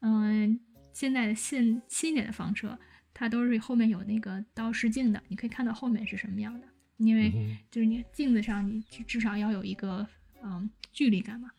[0.00, 0.58] 嗯，
[0.94, 2.78] 现在的现新一点的房车，
[3.12, 6.66] 它都是后面有那个倒视镜的，你可以看到后面是什么样的。
[6.96, 10.06] 因为就是你镜子上，你至少要有一个
[10.42, 11.50] 嗯距离感嘛。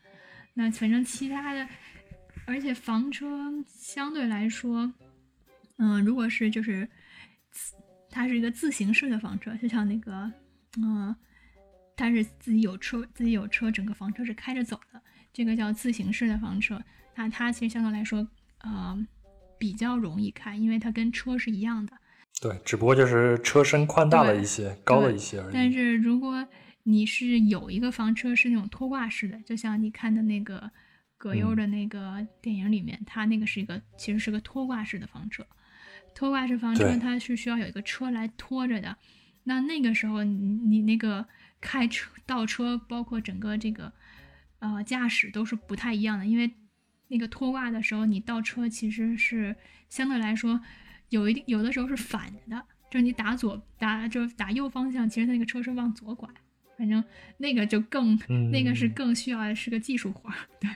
[0.54, 1.68] 那反正其他的，
[2.46, 4.92] 而且房车相对来说，
[5.78, 6.90] 嗯，如果是就是
[8.10, 10.32] 它是一个自行式的房车，就像那个
[10.78, 11.16] 嗯。
[12.00, 15.02] 它是自己有车，自己有车，整个房车是开着走的，
[15.34, 16.80] 这个叫自行式的房车。
[17.16, 18.28] 那它其实相对来说，
[18.60, 19.08] 呃，
[19.58, 21.98] 比较容易开，因为它跟车是一样的。
[22.42, 25.54] 对，只不过就是车身宽大了一些，高了一些而已。
[25.54, 26.48] 但是如果
[26.84, 30.72] 你是有一个房车是那种拖挂式的，就像你看的那个
[31.18, 35.46] 葛优的那个电影里面，它那个是一个其实是个拖挂式的房车。
[36.14, 38.98] 拖挂式房车它是需要有一个车来拖着的。
[39.44, 41.26] 那那个时候你你那个。
[41.60, 43.92] 开车倒车，包括整个这个，
[44.60, 46.24] 呃，驾驶都是不太一样的。
[46.24, 46.52] 因为
[47.08, 49.56] 那个拖挂的时候，你倒车其实是
[49.90, 50.62] 相对来说
[51.10, 56.30] 有一定，有的时候是反着的，就是你打左打就打右方向，其实它那个车是往左拐。
[56.78, 57.04] 反正
[57.38, 58.16] 那个就更
[58.52, 60.30] 那个是更需要是个技术活。
[60.60, 60.70] 对，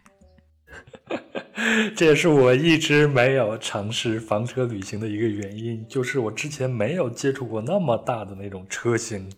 [1.95, 9.29] 这也是我一直没有尝试房车旅行的一个原因，就是我之前没有接触过那么大的那种车型。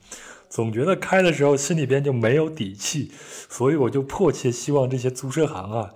[0.48, 3.12] 总觉得开的时候心里边就没有底气，
[3.50, 5.92] 所以我就迫切希望这些租车行啊，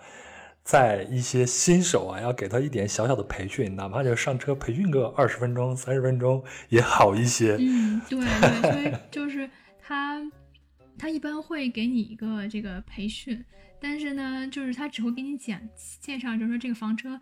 [0.68, 7.56] 在一些新手啊，要给他一点小小的培训，哪怕就上车培训个二十分钟、三十分钟也好一些。
[7.58, 9.50] 嗯，对对，所以就是
[9.80, 10.22] 他，
[10.98, 13.42] 他一般会给你一个这个培训，
[13.80, 15.58] 但是呢，就是他只会给你讲
[16.02, 17.18] 介绍，就是说这个房车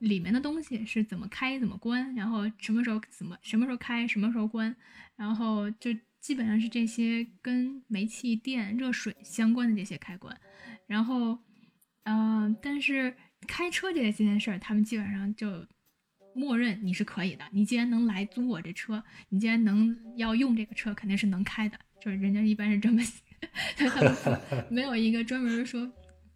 [0.00, 4.74] 里面的东西是怎么开、怎么关，然后什么时候怎么什么时候开、什么时候关，
[5.14, 5.90] 然后就。
[6.20, 10.38] 基本上是这些跟煤气电、热水相关的这些开关，
[10.86, 11.38] 然后，
[12.10, 13.14] 嗯，但是
[13.46, 15.64] 开车这件事儿，他们基本上就
[16.34, 17.44] 默认你是可以的。
[17.52, 21.78] 你既然能来租我这车，你既然能要用这个车，肯定是能开的。
[22.00, 23.00] 就是人家一般是这么，
[23.76, 25.88] 他们没有一个专门说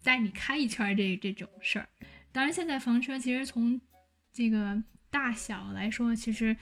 [0.03, 1.89] 带你开一圈这这种事儿。
[2.31, 3.79] 当然，现在房车其实从
[4.31, 6.55] 这个大小来说，其实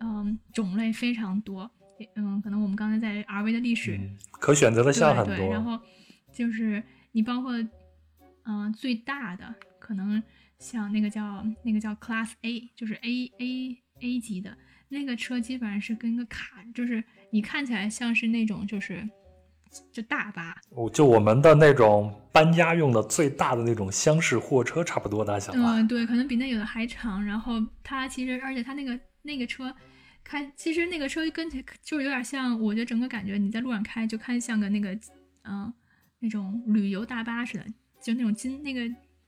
[0.00, 1.70] 嗯种类非常多。
[2.16, 4.00] 嗯，可能我们刚才在 R V 的历史
[4.32, 5.78] 可选择的项很多，然后
[6.32, 6.82] 就是
[7.12, 7.52] 你包括
[8.44, 10.22] 嗯最大的可能
[10.58, 14.56] 像那个叫那个叫 Class A，就是 A A A 级的
[14.88, 19.08] 那个车，基本上是跟个卡，就是你看起来像是那种就是
[19.92, 20.56] 就大巴，
[20.92, 25.76] 就我们的那种搬家用的最大的那种厢式货车差不多大小吧？
[25.76, 27.24] 嗯，对，可能比那有的还长。
[27.24, 29.74] 然后它其实而且它那个那个车。
[30.22, 34.96] 开，其实那个车跟起就是有点像，我觉得整个感觉你在路上开就看像个那个，
[35.44, 35.72] 嗯，
[36.18, 37.64] 那种旅游大巴似的，
[38.02, 38.80] 就那种金那个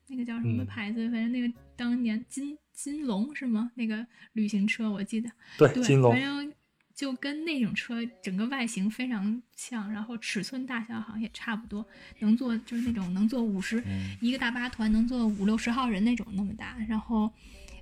[0.08, 3.70] 那个叫什么牌子，反正那个当年金金龙是吗？
[3.74, 6.52] 那个旅行车我记得，对，金龙，反正
[6.94, 11.87] 就跟那种车整个外形非常像，然后尺寸大小好像也差不多，
[12.20, 13.82] 能坐就是那种能坐五十
[14.20, 17.32] 一个大巴团能坐五六十号人那种那么大，然后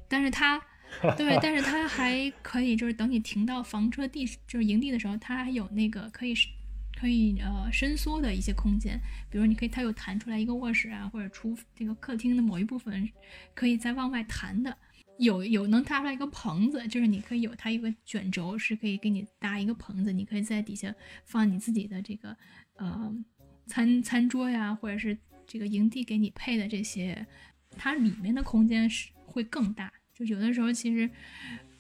[0.09, 0.61] 但是它。
[1.17, 6.35] 对，但是它还可以，就是等你停到房车地，就是营地的时候，它还有那个可以，
[7.01, 13.09] 可以呃伸缩的一些空间，比如你可以，它有弹出来一个卧室啊，或者厨这个客厅的某一部分
[13.55, 14.77] 可以再往外弹的。
[15.17, 22.37] 有有能搭出来一个棚子，就是你可以有它一个卷轴，是可以给你搭一个棚子，你可以在底下放你自己的这个
[22.77, 23.15] 呃
[23.67, 27.27] 餐餐桌呀，或者是这个营地给你配的这些，
[27.77, 29.93] 它里面的空间是会更大。
[30.15, 31.09] 就有的时候其实，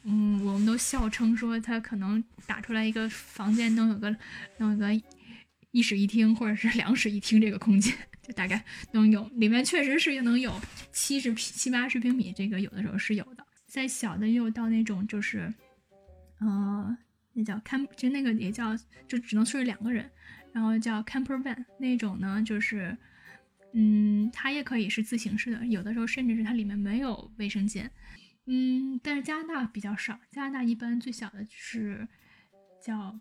[0.04, 4.14] 嗯，我们都笑称说它可能打出来一个房间能有个
[4.58, 4.88] 能有个
[5.70, 7.94] 一室一厅或者是两室一厅这个空间。
[8.22, 10.60] 就大概能有，里面确实是能有
[10.92, 13.44] 七十七八十平米，这个有的时候是有的。
[13.66, 15.52] 再小的也有到那种就是，
[16.38, 16.96] 呃，
[17.32, 18.76] 那叫 camp，其实那个也叫，
[19.08, 20.10] 就只能睡两个人，
[20.52, 22.96] 然后叫 camper van 那种呢，就是，
[23.72, 27.90] 嗯，它也可以是自行式的，有的时候甚至是它里面没有卫生间，
[28.52, 32.08] 嗯，但是加拿大比较少，加拿大一般最小的就是
[32.82, 33.16] 叫，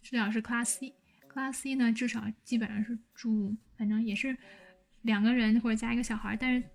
[0.00, 3.54] 至少是 Class C，Class C 呢至少基本上是住。
[3.76, 4.34] 反正也是
[5.02, 6.66] 两个人或者加一个小孩，但是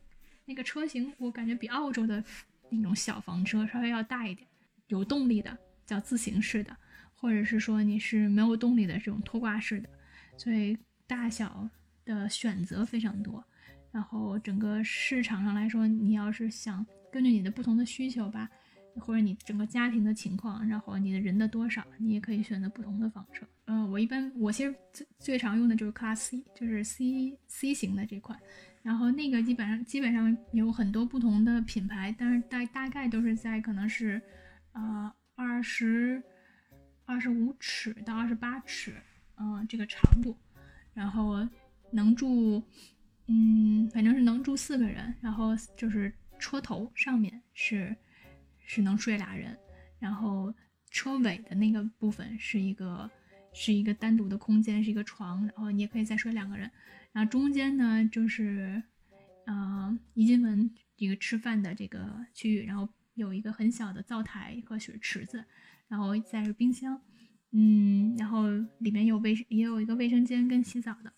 [0.45, 2.23] 那个车型我感觉比澳洲的
[2.69, 4.47] 那种小房车稍微要大一点，
[4.89, 6.78] 有动力的叫自行式的，
[7.15, 9.89] 或者是说你是没有动力的这种拖挂式的，
[10.38, 11.67] 所以大小
[12.06, 13.43] 的选择非常多。
[13.91, 18.49] 然后整个市场上来说，你要是想根据你的不同的需求吧。
[18.95, 23.47] 或者你整个家庭的情况，然后你的人的多少，你也可以选择不同的房车。
[23.65, 28.38] 嗯，我一般我其实最最常用的就是 Class C，就是 C C 型的这款。
[28.82, 34.21] 然后那个基本上基本上有很多不同的品牌，但是大大概都是在可能是
[34.73, 36.21] 呃二十
[37.06, 38.95] 二十五尺到二十八尺，
[39.38, 40.36] 嗯，这个长度，
[40.93, 41.47] 然后
[41.91, 42.62] 能住，
[43.30, 45.15] 嗯，反正是能住四个人。
[45.22, 47.96] 然后就是车头上面是。
[48.72, 49.58] 是能睡俩人，
[49.98, 50.54] 然后
[50.92, 53.10] 车尾的那个部分是一个
[53.52, 56.70] 是一个单独的空间，是一个床，然后你也可以再睡两个人。
[57.12, 58.84] 然后中间呢就是，
[59.48, 65.44] 嗯，一进门一个吃饭的这个区域，然后有一个很小的灶台和水池子，
[65.88, 67.02] 然后再是冰箱，
[67.50, 68.44] 嗯，然后
[68.78, 71.12] 里面有卫也有一个卫生间跟洗澡的。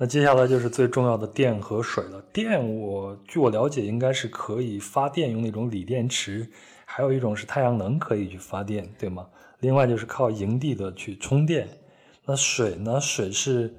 [0.00, 2.22] 那接下来就是最重要的电和水了。
[2.32, 6.48] 电我据我了解应该是可以发电用那种锂电池。
[6.86, 9.28] 还有一种是太阳能可以去发电，对吗？
[9.60, 11.68] 另外就是靠营地的去充电。
[12.24, 12.98] 那水呢？
[13.00, 13.72] 水是，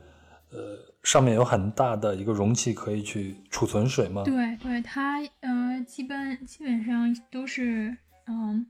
[0.51, 4.23] 呃，上面有很大的一个容器可以去储存水吗？
[4.23, 8.67] 对对，它呃，基本基本上都是，嗯，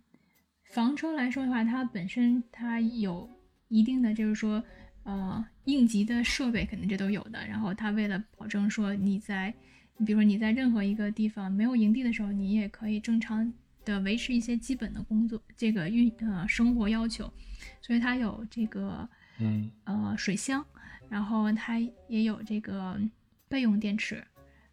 [0.72, 3.30] 房车来说的话，它本身它有
[3.68, 4.64] 一定的就是说，
[5.04, 7.46] 呃，应急的设备肯定这都有的。
[7.48, 9.54] 然后它为了保证说你在，
[9.98, 13.54] 你比如说你在任何一个地方没有营地的时候，你也可以正常。
[13.84, 17.34] 的维持一些基本的工作，这个运呃生活要求，
[17.82, 19.10] 所以它有这个
[19.40, 20.64] 嗯呃水箱，
[21.10, 23.02] 然后它也有这个
[23.50, 24.24] 备用电池，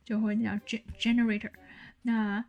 [0.05, 0.51] 就或者叫
[0.99, 1.51] generator。
[2.03, 2.45] 那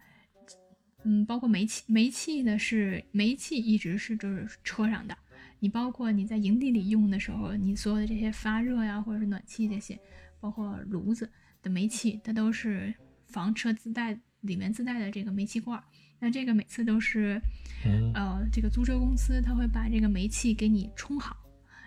[1.05, 5.17] 嗯，包括煤气，煤气的是煤气一直是就是车上的，
[5.59, 9.99] 你包括你在营地里用的时候，你所有的这些发热呀或者是暖气这些，
[10.39, 11.29] 包括炉子
[11.61, 12.93] 的煤气，它都是
[13.27, 15.81] 房车自带里面自带的这个煤气罐。
[16.21, 17.41] 那这个每次都是，
[18.13, 21.37] 呃，这个租车公司他会把这个煤气给你充好，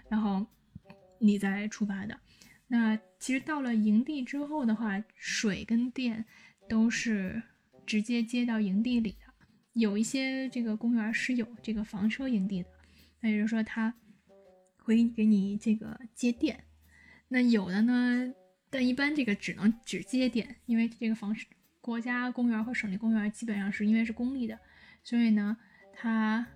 [0.08, 0.46] 然后
[1.18, 2.18] 你再出发的。
[2.66, 6.24] 那其实到了营地之后的话，水跟电
[6.66, 7.42] 都是
[7.84, 9.18] 直接接到营地里的。
[9.74, 12.68] 有一些这个公园是有这个房车营地的，
[13.22, 13.94] 那也就是说他
[14.76, 16.64] 会给你这个接电。
[17.28, 18.34] 那有的呢，
[18.68, 21.48] 但一般这个只能只接电，因为这个房车。
[21.80, 24.56] 国家公园和省立公园基本上是因为是公立的，
[25.02, 25.56] 所以呢，
[25.92, 26.46] 它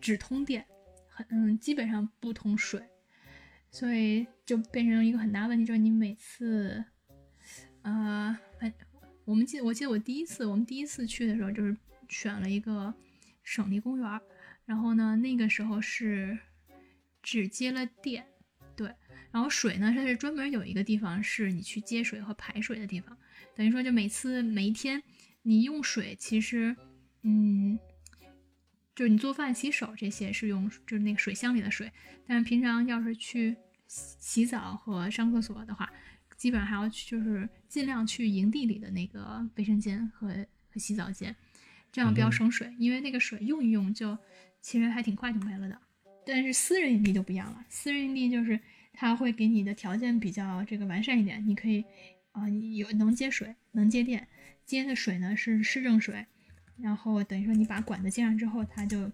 [0.00, 0.64] 只通电，
[1.08, 2.80] 很嗯，基本上不通水，
[3.72, 6.84] 所以就变成一个很大问题，就是你每次，
[7.82, 8.38] 呃，
[9.24, 11.76] 我们记我记得我第一次我们第一次去的时候，就是
[12.08, 12.94] 选了一个
[13.42, 14.20] 省立公园，
[14.68, 16.38] 然后呢，那个时候是
[17.22, 18.26] 只接了电，
[18.76, 18.94] 对，
[19.30, 23.16] 然后水呢，它是专门有一个地方是你去接水和排水的地方。
[23.54, 25.02] 等于说，就每次每一天，
[25.40, 26.76] 你用水，其实，
[27.22, 27.78] 嗯，
[28.94, 31.90] 就是你做饭、洗手这些是用，就是那个水箱里的水。
[32.26, 33.56] 但是平常要是去
[33.86, 35.90] 洗澡和上厕所的话，
[36.36, 40.28] 基本上还要去，就是尽量去营地里的那个卫生间和
[40.68, 41.34] 和洗澡间，
[41.90, 42.76] 这样比较省水。
[42.78, 44.16] 因为那个水用一用就
[44.60, 45.78] 其实还挺快就没了的。
[46.26, 48.58] 但是私人营地就不一样了，私人营地就是
[48.92, 51.84] 它会给你的条件比较这个完善一点，你可以。
[52.32, 54.28] 啊，有能接水，能接电，
[54.64, 56.24] 接的水呢是市政水，
[56.76, 59.10] 然后等于说你把管子接上之后，它就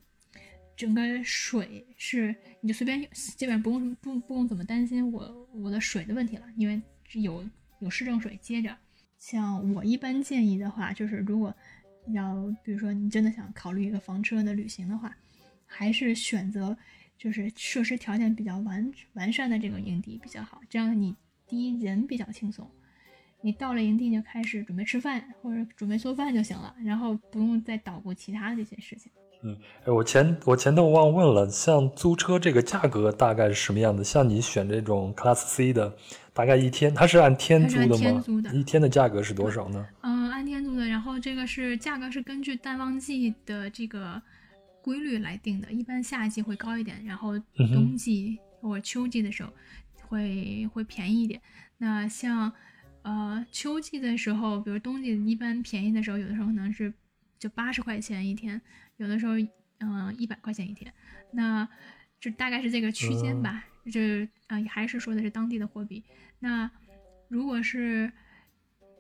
[0.77, 6.83] 整个水是你就随便基本上不用不不用怎么担心我我的水的问题了，因为
[7.13, 8.77] 有有市政水接着。
[9.19, 11.55] 像我一般建议的话，就是如果
[12.09, 15.17] 要比如说你真的想考虑一个房车的旅行的话，
[15.67, 16.77] 还是选择
[17.17, 20.61] 就是设施条件比较完完善的这个营地比较好。
[20.69, 21.15] 这样你
[21.47, 22.69] 第一人比较轻松，
[23.41, 29.11] 你到了营地就开始准备吃饭或者准备做饭就行了，然后不用再捣鼓其他的这些事情。
[29.47, 29.55] 嗯，
[29.85, 34.03] 哎，我前我前头忘问了，像租车这个价格大概是什么样的？
[34.03, 35.95] 像你选这种 Class C 的，
[36.33, 38.25] 大概一天它是按天租的吗？
[38.55, 39.87] 一天的价格是多少呢？
[40.01, 40.87] 嗯，按天租的。
[40.87, 44.23] 然后这个是价格是根据淡旺季的这个
[44.85, 47.39] 规律来定的，一般夏季会高一点，然后
[47.73, 49.51] 冬季或秋季的时候
[50.03, 51.41] 会会便宜一点。
[51.79, 52.53] 那像
[53.01, 56.93] 呃秋季的时候，比如冬季一般便宜的时候，有的时候可能是
[57.39, 58.61] 就八十块钱一天。
[58.99, 59.33] 有的时候，
[59.79, 60.93] 嗯，一百块钱一天，
[61.33, 61.67] 那
[62.21, 63.65] 就大概是这个区间吧。
[63.91, 66.05] 这啊，还是说的是当地的货币。
[66.41, 66.71] 那
[67.29, 68.13] 如果是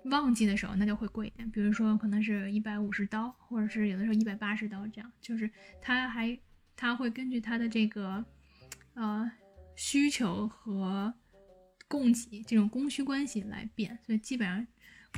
[0.04, 5.12] 旺季的时候，那就会贵一点，比如说可能是一百五十刀，或者是有的时候一百八十刀这样。
[5.20, 5.50] 就是
[5.80, 6.38] 它还
[6.76, 8.24] 它会根据它的这个
[8.94, 9.30] 呃
[9.76, 11.12] 需求和
[11.88, 14.66] 供给这种供需关系来变，所以基本上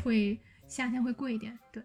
[0.03, 1.59] 会夏天会贵一点。
[1.72, 1.82] 对，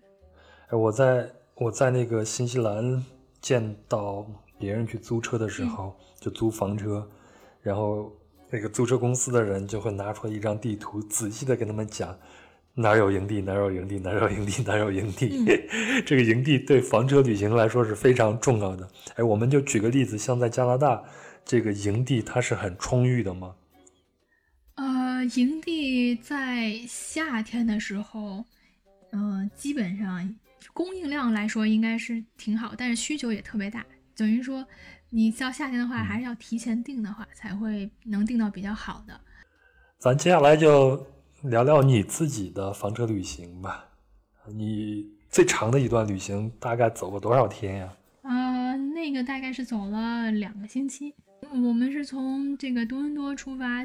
[0.70, 1.32] 哎，我在。
[1.56, 3.06] 我在那个新西兰
[3.40, 4.26] 见到
[4.58, 7.08] 别人去租车的时候，就租房车，
[7.62, 8.12] 然后
[8.50, 12.18] 那个租车公司的人就会拿出一张地图，仔细的跟他们讲
[12.74, 15.46] 哪有营地，哪有营地，哪有营地， 哪有营地。
[16.06, 18.88] 这个营地对房车旅行来说是非常重要的。
[19.16, 21.04] 哎，我们就举个例子，像在加拿大，
[21.44, 23.56] 这个营地它是很充裕的吗？
[24.76, 28.46] 呃，营地在夏天的时候，
[29.12, 30.36] 嗯，基本上。
[30.74, 34.66] 供应量来说应该是挺好，但是需求也特别大，等于说
[35.10, 39.20] 你到夏天的话，还是要提前订的话，才会能订到比较好的。
[40.00, 41.06] 咱接下来就
[41.44, 43.90] 聊聊你自己的房车旅行吧。
[44.48, 47.94] 你最长的一段旅行大概走过多少天呀？
[48.22, 51.16] 啊，那个大概是走了两个星期。
[51.52, 53.84] 我们是从这个多伦多出发，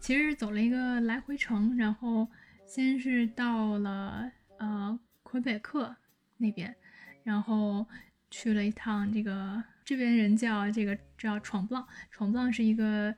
[0.00, 2.26] 其实走了一个来回程，然后
[2.66, 5.94] 先是到了呃魁北克。
[6.38, 6.74] 那边，
[7.22, 7.86] 然后
[8.30, 13.14] 去了一趟这个这边人叫这个叫闯布朗，闯布朗是一个，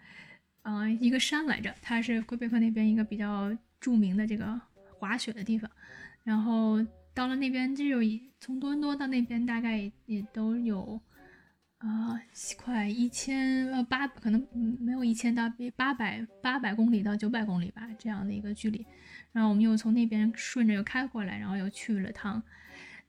[0.63, 4.61] 呃，一个山来着，它是魁北克那边一个比较著名的这个
[4.99, 5.71] 滑雪的地方。
[6.25, 11.01] 然后到了那边，就有一从多伦多到那边大概也都有，
[11.79, 12.21] 啊，
[12.57, 14.47] 快一千呃八，可能
[14.81, 18.85] 没有一千到八百八百公里到九百公里吧这样的一个距离。
[19.33, 22.43] 然后我们又从那边顺着又开过来，然后又去了趟。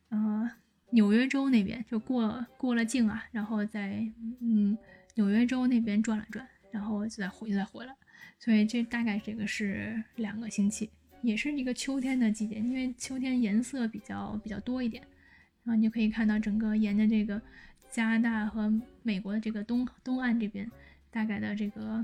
[0.09, 0.49] 呃，
[0.91, 4.03] 纽约州那边就过过了境啊，然后在
[4.41, 4.77] 嗯
[5.15, 7.95] 纽约州那边转了转，然后就再回再回来，
[8.39, 10.89] 所以这大概这个是两个星期，
[11.21, 15.03] 也是一个秋天的季节，因为秋天颜色比较比较多一点，
[15.63, 17.39] 然后你就可以看到整个沿着这个
[17.91, 18.73] 加拿大和
[19.03, 20.71] 美国的这个东东岸这边，
[21.11, 22.03] 大概的这个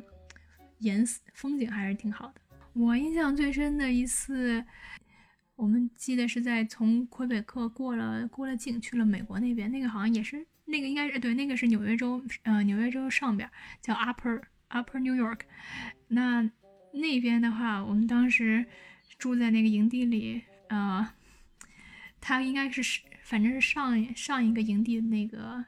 [0.79, 2.41] 颜色风景还是挺好的。
[2.73, 4.63] 我印象最深的一次。
[5.57, 13.49] 我们记得是在从魁北克过了过了境去了美国那边，那个好像也是那个应该是对，那个是纽约州，呃，纽约州上边
[13.81, 15.39] 叫 Upper Upper New York。
[16.07, 16.49] 那
[16.91, 18.65] 那边的话，我们当时
[19.17, 21.07] 住在那个营地里，呃，
[22.21, 25.65] 他应该是反正是上上一个营地的那个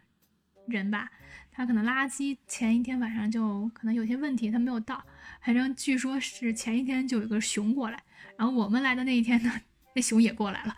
[0.67, 1.11] 人吧，
[1.51, 5.03] 他可能垃圾前一天晚上就可能有些问题，他没有到，
[5.41, 8.03] 反正据说是前一天就有个熊过来，
[8.37, 9.61] 然后我们来的那一天呢。
[9.95, 10.77] 那熊也过来了，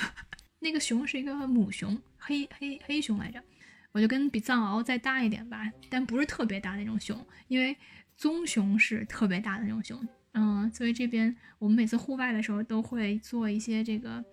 [0.60, 3.44] 那个熊是一个母熊，黑黑黑熊来着，
[3.92, 7.76] 我就跟比藏獒再大一点吧，但不是特别大那种熊，因为
[8.16, 14.24] 棕熊是特别大的那种熊，嗯，所以这边我们每次户外的时候都会做一些这个，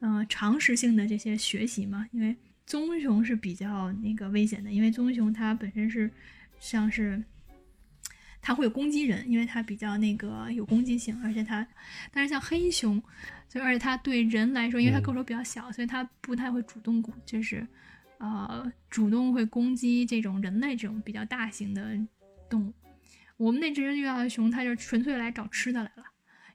[0.00, 2.36] 嗯，常识性的这些学习嘛，因为
[2.66, 6.10] 棕熊是比较那个危险的，因为棕熊它本身是
[6.58, 7.22] 像是。
[8.44, 11.64] 它会有攻击人，因为它比较那个有攻击性，而且它，
[12.10, 13.00] 但是像黑熊，
[13.48, 17.64] 所以而且它对人来说，因为它个头比较小，所以它不太会主动攻，就是，
[18.18, 21.96] 呃，主动会攻击这种人类这种比较大型的
[22.50, 22.72] 动物。
[23.36, 26.04] 我们那只遇到的熊，它就纯粹来找吃的来了，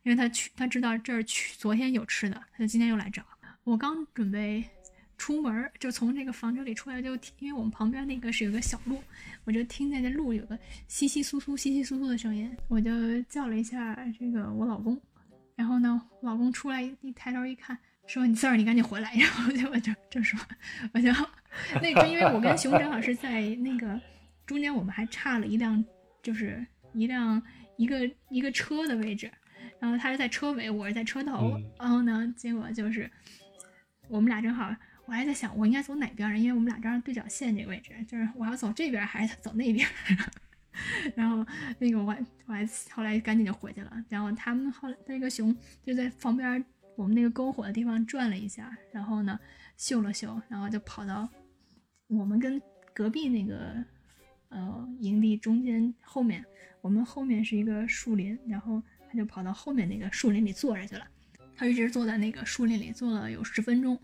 [0.03, 3.23] 因为它去，它知道这儿去昨天有吃的，它今天又来找。
[3.63, 4.63] 我刚准备。
[5.19, 9.01] 出门就从这个房车里出来，就因为我们旁边那个是有个小路，
[9.45, 10.55] 我就听见这路有个
[10.88, 14.95] 稀稀疏疏、稀稀疏疏的声音，我就叫了一下这个我老公，
[15.55, 17.75] 然后呢，老公出来一抬头一看，
[18.05, 19.11] 说：“你四儿，你赶紧回来。
[19.17, 20.39] ”然后就我就就说，
[20.93, 21.11] 我就
[21.82, 23.99] 那个，因为我跟熊正好是在那个
[24.45, 25.84] 中间，我们还差了一辆，
[26.28, 27.41] 就是一辆
[27.78, 29.32] 一个一个车的位置，
[29.80, 33.09] 然后他是在车尾，我是在车头，然后呢，结果就是。
[34.09, 34.73] 我们俩正好，
[35.05, 39.86] 我还在想我应该走哪边，因为我们俩正好对角线这个位置，就是我要走这边还是走那边。
[41.13, 41.45] 然后
[41.78, 42.15] 那个我
[42.45, 43.91] 我还后来赶紧就回去了。
[44.07, 45.53] 然后他们后来那个熊
[45.86, 46.63] 就在旁边
[46.95, 49.38] 我们那个篝火的地方转了一下，然后呢
[49.75, 51.28] 嗅了嗅，然后就跑到
[52.07, 52.61] 我们跟
[52.93, 53.84] 隔壁那个
[54.50, 56.43] 呃营地中间后面，
[56.82, 61.08] 我们后面是一个树林，然后他就跑到后面那个树林里坐着去了。
[61.56, 64.00] 他一直坐在那个树林里坐了有十分钟，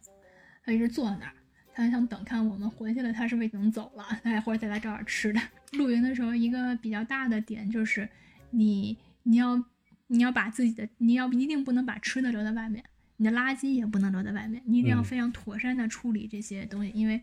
[0.64, 1.34] 他一直坐在那儿。
[1.76, 4.06] 他想等看我们回去了，他是不是已经走了？
[4.22, 5.42] 他还或者再来找点吃的。
[5.72, 8.08] 露营的时候，一个比较大的点就是，
[8.52, 9.64] 你你要
[10.06, 12.84] 你要把自己的你要一定不能把吃的留在外面，
[13.18, 17.20] 你的垃圾也不能留在外面，你一定要非常妥善的处理这些东西，因为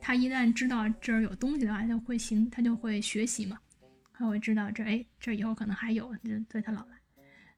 [0.00, 3.58] 他一旦知道这儿有东西的话，他会行，他就会学习嘛，
[4.12, 6.96] 他会知道这哎这以后可能还有，就对他老来，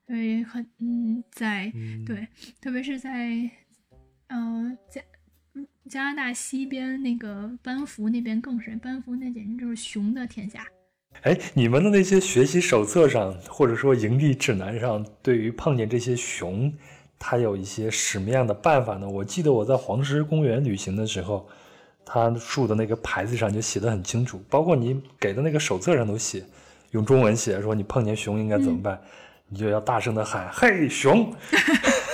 [0.06, 1.72] 所以很嗯在
[2.06, 2.26] 对，
[2.60, 3.50] 特别是在
[4.28, 5.00] 嗯加。
[5.90, 10.64] 加拿大西边那个班夫那边更是，班夫那简直就是熊的天下。
[11.22, 16.72] 哎，你们的那些学习手册上，或者说营地指南上，对于碰见这些熊，
[17.18, 19.08] 它有一些什么样的办法呢？
[19.08, 21.48] 我记得我在黄石公园旅行的时候，
[22.04, 26.44] 它竖的那个牌子上就写的很清楚，包括你给的那个手册上都写，
[26.90, 29.00] 用中文写说你碰见熊应该怎么办，
[29.48, 31.32] 你就要大声的喊：“嘿，熊！”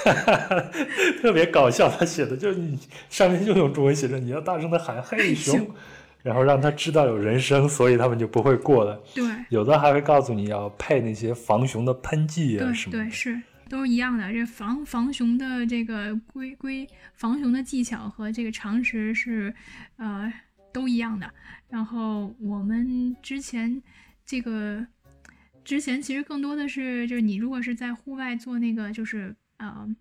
[1.20, 2.78] 特别搞笑，他写的就是你
[3.10, 5.68] 上面就用中文写着，你要大声的喊“嘿熊”，
[6.22, 8.96] 然后让他知道有人声，所以他们就不会过来。
[9.14, 12.92] 对，有的还会告诉你要配那些防熊的喷剂啊什么。
[12.92, 14.32] 对，是都是一样的。
[14.32, 19.54] 这防防熊的这个规规防熊的技巧和这个常识是
[19.96, 20.32] 呃
[20.72, 21.32] 都一样的。
[21.68, 23.82] 然后我们之前
[24.24, 24.86] 这个
[25.64, 29.36] 之前其实更多的是，就是你如果是在户外做那个就是。
[29.60, 29.92] 呃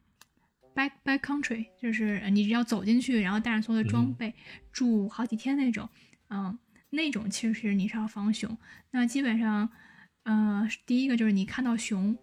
[0.75, 4.35] ，back back country 就是你要走进去，然后带上所有的装备，
[4.71, 5.89] 住好几天那种，
[6.29, 6.55] 嗯，
[6.91, 8.55] 那种其实你是要防熊。
[8.91, 9.67] 那基本上，
[10.25, 12.15] 呃，第一个就是你看到熊，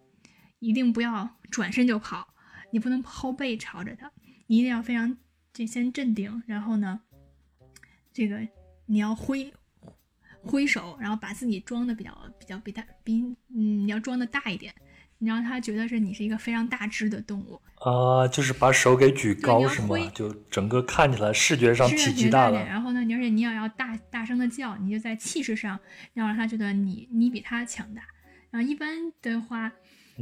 [0.67, 2.33] 一定不要转身就跑，
[2.71, 4.11] 你不能后背朝着它，
[4.47, 5.17] 你一定要非常
[5.53, 7.01] 这先镇定，然后呢，
[8.11, 8.47] 这个
[8.87, 9.53] 你要挥
[10.41, 14.73] 挥手，然后把自己装的比较比较比它比嗯，你要装的大一点。
[15.17, 20.11] 你让他觉得是你是一个非常大只的动物啊，就是把手给举高是吗？
[20.13, 22.61] 就整个看起来视觉上体积大了。
[22.65, 25.79] 然后呢，而且你也要大大声的叫，你就在气势上
[26.15, 28.03] 要让他觉得你你比他强大。
[28.51, 29.71] 然后一般的话，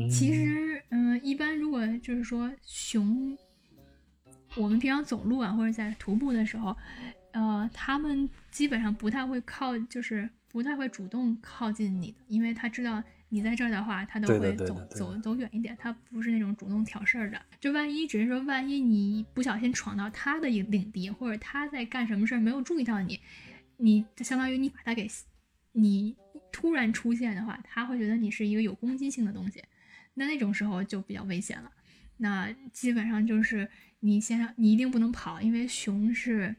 [0.09, 3.37] 其实嗯，一般如果就是说熊，
[4.55, 6.75] 我们平常走路啊或者在徒步的时候，
[7.31, 13.03] 呃，他们基本上不太会靠，就是不太会主动靠近你的，因为他知道。
[13.29, 17.41] 你在这儿的话，他都会走走走远一点，他不是那种主动挑事儿的。
[17.59, 23.19] 就万一，只是说万一你不小心闯到他的领地，或者他在干什么事儿没有注意到你，
[23.77, 25.09] 你相当于你把他给
[25.71, 26.15] 你
[26.51, 29.63] 突然出现的话，他会觉得你是一个有攻击性的东西，
[30.13, 31.71] 那那种时候就比较危险了。
[32.17, 33.67] 那基本上就是
[34.01, 36.55] 你先你一定不能跑，因为熊是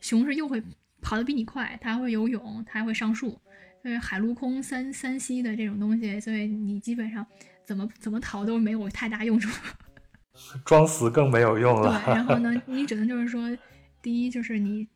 [0.00, 0.62] 熊是又会
[1.00, 3.40] 跑得比你快，它会游泳，它还会上树。
[3.82, 7.26] 对海陆空三三栖的这种东西，所以你基本上
[7.64, 9.50] 怎么怎么逃都没有太大用处，
[10.64, 12.00] 装死更没有用了。
[12.06, 13.58] 对，然后呢， 你只能就是说，
[14.00, 14.86] 第一就是你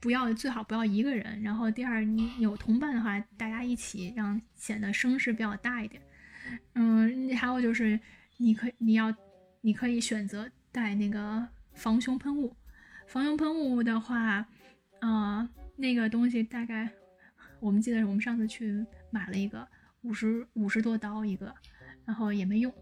[0.00, 6.02] 不要最好不要一个人，然后第二你有同伴的话，大家一起让显得声势比较大一点。
[6.74, 7.98] 嗯，还有就是
[8.38, 9.14] 你可你要
[9.60, 12.54] 你可以选择带那个防熊喷雾，
[13.06, 14.46] 防熊喷雾的话，
[15.00, 16.88] 呃，那个东西大概。
[17.58, 19.68] 我们记得我们上次去买了一个
[20.00, 21.54] 五十五十多刀一个，
[22.06, 22.72] 然后也没用，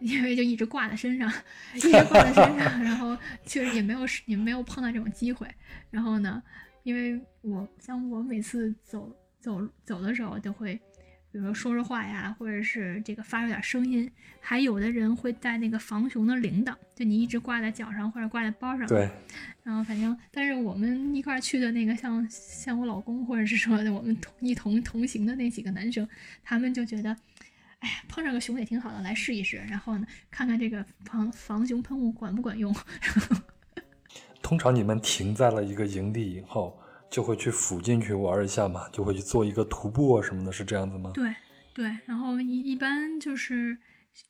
[0.00, 1.32] 因为就一直挂在身上，
[1.74, 3.16] 一直挂在身上，然后
[3.46, 5.48] 确实也没有也没有碰到这种机会。
[5.90, 6.42] 然后呢，
[6.82, 9.10] 因为我像我每次走
[9.40, 10.78] 走走的时候都会。
[11.30, 14.10] 比如说说说话呀，或者是这个发出点声音，
[14.40, 18.86] 还有的人会带那个防熊的铃铛，就你一直挂在脚上或者挂在包上。
[18.86, 19.08] 对。
[19.62, 26.08] 然后反正，但是我们一块去的那个，像像我老公，或者是说我们同一同同行的那几个男生，
[26.42, 27.10] 他们就觉得，
[27.80, 32.74] 哎呀，碰上个熊也挺好的，来试一试，然后呢，看看这个防防熊喷雾管不管用。
[34.40, 36.80] 通常你们停在了一个营地以后。
[37.10, 41.10] 就会去附近去玩一下嘛，就会去做一个徒步啊什么的，是这样子吗？
[41.14, 41.34] 对
[41.74, 43.78] 对，然后一一般就是，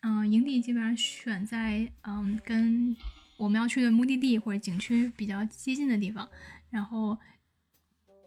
[0.02, 2.94] 嗯，营地基本上选在嗯跟
[3.38, 6.28] 我们要去的目的地或者景区比较接近的地方，
[6.70, 7.16] 然后，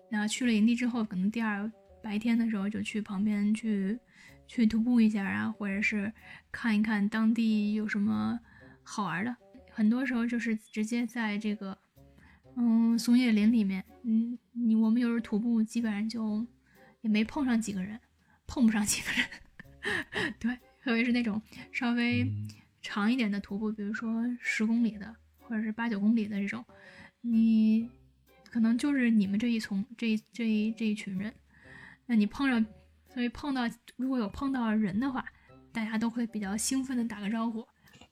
[0.10, 1.72] 然后去了营地之后，可能第二
[2.02, 4.00] 白天的时候就去旁边去
[4.48, 6.12] 去徒步一下啊，或者是
[6.52, 8.40] 看一看当地有什么
[8.84, 9.36] 好玩的。
[9.70, 11.78] 很多时候就是直接在这个
[12.56, 16.46] 嗯松叶林里面，嗯，你我们有时候徒步基本上就
[17.02, 18.00] 也没碰上几个人，
[18.46, 21.42] 碰不上几个人， 对，特别是那种
[21.72, 22.30] 稍微
[22.82, 26.64] 长一点的徒步，比如说十公里的或者是八九公里的这种，
[27.22, 27.90] 你
[28.50, 31.34] 可能就是你们这一从这一这一这一群人，
[32.06, 32.66] 那你碰上，
[33.14, 33.64] 所以碰到
[33.96, 35.26] 如果有碰到人的话，
[35.72, 37.66] 大家都会比较兴奋的打个招呼。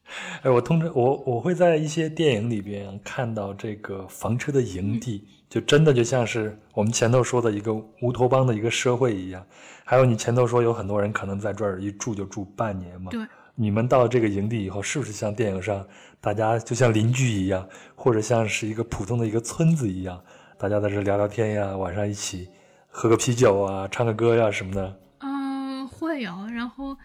[0.43, 9.45] 哎，我通常我我会在一些电影里边看到这个房车的营地，就真的就像是我们前头说的一个乌托邦的一个社会一样。
[9.85, 13.11] 还有你前头说有很多人可能在这儿一住就住半年嘛。
[13.11, 13.21] 对。
[13.55, 15.85] 你们到这个营地以后，是不是像电影上
[16.21, 20.21] 大家就像邻居一样，或者像是一个普通的一个村子一样，
[20.57, 22.47] 大家在这聊聊天呀，晚上一起
[22.87, 24.99] 喝个啤酒啊，唱个歌呀什么的？
[25.19, 26.95] 嗯，会有，然后。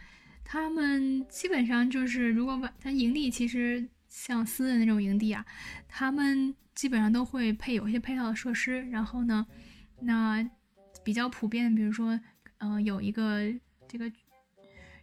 [0.55, 5.45] 他们基本上就是，如果晚，他营地其实像私人那种营地啊，
[5.89, 8.89] 他们基本上都会配有一些配套的设施。
[8.89, 9.45] 然后呢，
[10.03, 10.49] 那
[11.03, 12.21] 比较普遍，比如说，
[12.59, 13.41] 嗯，有一个
[13.89, 14.09] 这个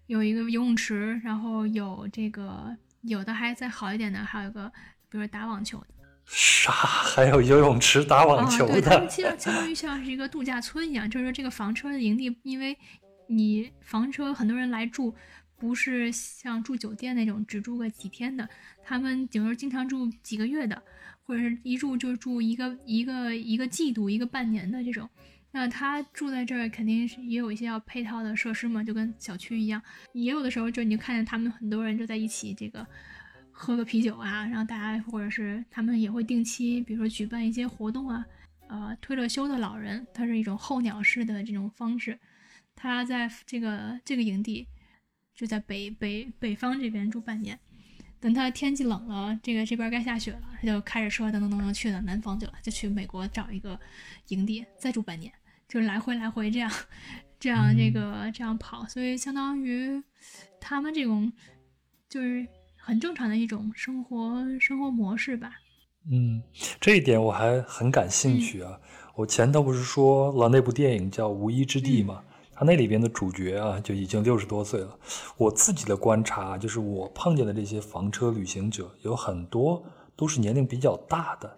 [0.08, 4.72] 有一个游泳池，然后有这个有的还再好一点的，还有一个
[5.10, 5.88] 比如说打网球的。
[6.28, 6.72] 啥？
[7.14, 8.76] 还有游泳池打网球的？
[8.76, 12.78] 对他们其实相当于像是一个度假村一样，就是说这个房车的营地，因为
[13.28, 15.14] 你房车很多人来住。
[15.62, 18.50] 不是像住酒店那种只住个几天的，
[18.84, 20.82] 他们有时候经常住几个月的，
[21.22, 25.08] 或者是一住就住一个一个一个季度、一个半年的这种。
[25.52, 29.80] 那他住在这儿，肯定是也有一些要配套的设施嘛，就跟小区一样。
[30.14, 32.84] 也有的时候就你就看见他们很多人就在一起，这个
[33.52, 38.26] 喝个啤酒啊，然后大家或者是他们也会定期，比如说举办一些活动啊，
[38.68, 42.18] 呃，退了休的老人，他是一种候鸟式的这种方式，
[42.76, 44.68] 他在这个这个营地。
[45.42, 47.60] 就在北北北方这边住半年，
[48.20, 53.80] 等他天气冷了，这个这边该下雪了，他就开着车噔噔噔噔去了南方去了，就去美国找一个
[54.28, 55.34] 营地再住半年，
[55.68, 56.72] 就是来回来回这样，
[57.40, 60.00] 这样这个这样跑，所以相当于
[60.60, 61.34] 他们这种
[62.08, 65.54] 就是很正常的一种生活生活模式吧。
[66.12, 66.44] 嗯，
[66.80, 68.80] 这一点我还很感兴趣啊。
[69.16, 72.24] 我前头不是说了那部电影叫《无依之地》吗？
[72.64, 74.98] 那里边的主角啊，就已经六十多岁了。
[75.38, 79.84] 我自己的观察就是，我碰见的这些房车旅行者有很多
[80.16, 81.58] 都是年龄比较大的。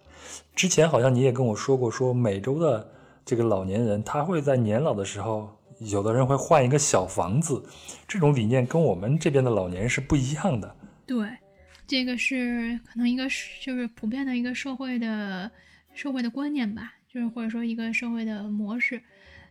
[0.55, 2.89] 之前好像你也跟我说过，说美洲的
[3.25, 7.61] 这个老年人，他会在年老的时候，有的人会换一个小房子。
[8.07, 10.75] 这种理念跟我们这边的老年人是不一样的。
[11.05, 11.27] 对，
[11.85, 13.25] 这个是可能一个
[13.61, 15.51] 就是普遍的一个社会的
[15.93, 19.01] 社会的观念吧，就是或者说一个社会的模式，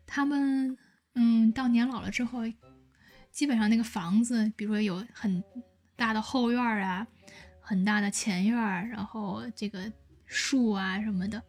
[0.07, 0.78] 他们。
[1.14, 2.40] 嗯，到年老了之后，
[3.30, 5.42] 基本上那个房子，比如说有很
[5.94, 7.06] 大的后院啊，
[7.60, 9.92] 很大的前院，然后这个
[10.24, 11.42] 树啊什么的，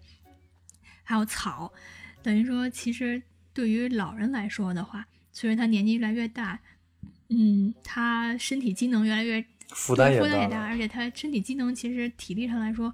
[1.04, 1.72] 还有草，
[2.22, 3.22] 等于说，其实
[3.54, 6.60] 对于老人来说的话，随着他年纪越来越大，
[7.30, 12.94] 嗯，他身体机能越来越负担负担也大，而且他身体机能其实体力上来说，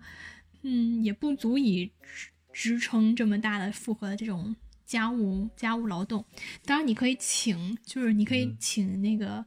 [0.61, 4.55] 嗯，也不足以支支撑这么大的负荷的这种。
[4.89, 6.25] 家务家务劳动，
[6.65, 9.45] 当然你可以请，就是你可以请那个，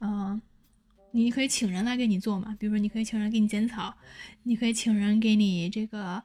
[0.00, 0.42] 呃，
[1.12, 2.56] 你可以请人来给你做嘛。
[2.58, 3.94] 比如说，你可以请人给你剪草，
[4.42, 6.20] 你可以请人给你这个，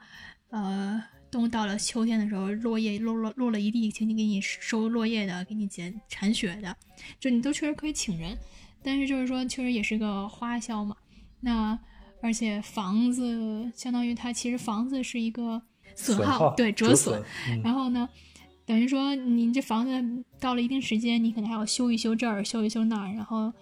[0.50, 1.00] 呃，
[1.30, 6.76] 冬到了秋天的时候，落叶落落落了一地，请你给你收落叶的，给你剪铲雪的，
[7.20, 8.36] 就你都确实可以请人。
[8.82, 10.98] 但是就是说，确实也是个花销嘛。
[11.40, 11.78] 那
[12.20, 15.62] 而且房子相当于它其实房子是一个
[15.96, 17.24] 损耗，对折损。
[17.64, 18.10] 然后呢？
[18.66, 23.54] 等于说，你这房子到了一定时间，你可能还要修一修这儿，修一修那儿，然后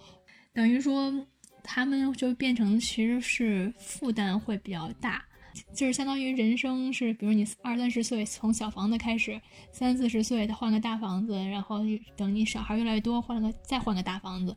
[0.54, 1.14] 等于说，
[1.62, 5.26] 他们就变成其实是负担会比较大，
[5.74, 9.42] 就是相当于人生是，比如你二三十岁从小房子开始，
[9.74, 11.82] 三四十岁他换个大房子，然后
[12.16, 14.56] 等你小孩越来越多，换个再换个大房子，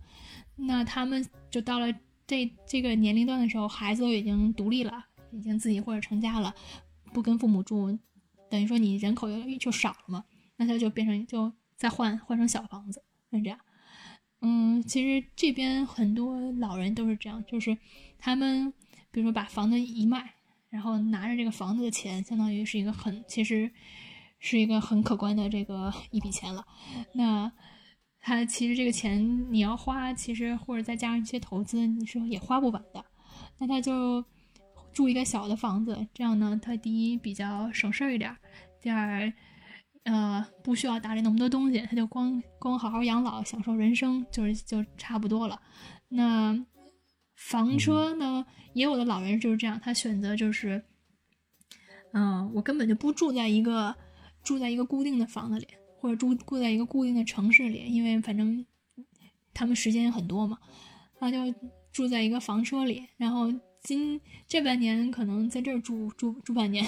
[0.54, 1.92] 那他们就到了
[2.24, 6.54] 这这个年龄段的时候，孩子都已经独立了，已经自己或者成家了，
[7.12, 7.98] 不跟父母住，
[8.48, 10.24] 等于说你人口就就少了嘛。
[10.56, 13.58] 那他就变成就再换换成小房子，是这样。
[14.40, 17.76] 嗯，其实这边很多老人都是这样，就是
[18.18, 18.72] 他们
[19.10, 20.34] 比如说把房子一卖，
[20.68, 23.70] 然后拿着这个房子的钱，相当于是一个很其实
[24.38, 26.64] 是一个很可观的这个一笔钱了。
[27.14, 27.50] 那
[28.20, 33.04] 他其实这个钱你要花，其实或者再加上一些投资，你说也花不完的。
[33.58, 34.24] 那他就
[34.92, 38.36] 住一个小的房子，这样呢，他第一比较省事儿一点，
[38.80, 39.32] 第二。
[40.06, 45.60] 呃，不需要打理那么多东西，他就光光好好养老，享受人生，就是就差不多了。
[46.08, 46.64] 那
[47.34, 50.84] 房车呢，也有的老人就是这样，他选择就是，
[52.12, 53.96] 嗯，我根本就不住在一个
[54.44, 55.66] 住在一个固定的房子里，
[55.98, 58.64] 或者住住在一个固定的城市里，因为反正
[59.52, 60.56] 他们时间很多嘛，
[61.18, 61.52] 他就
[61.90, 63.52] 住在一个房车里，然后
[63.82, 66.84] 今这半年可能在这儿住住住半年，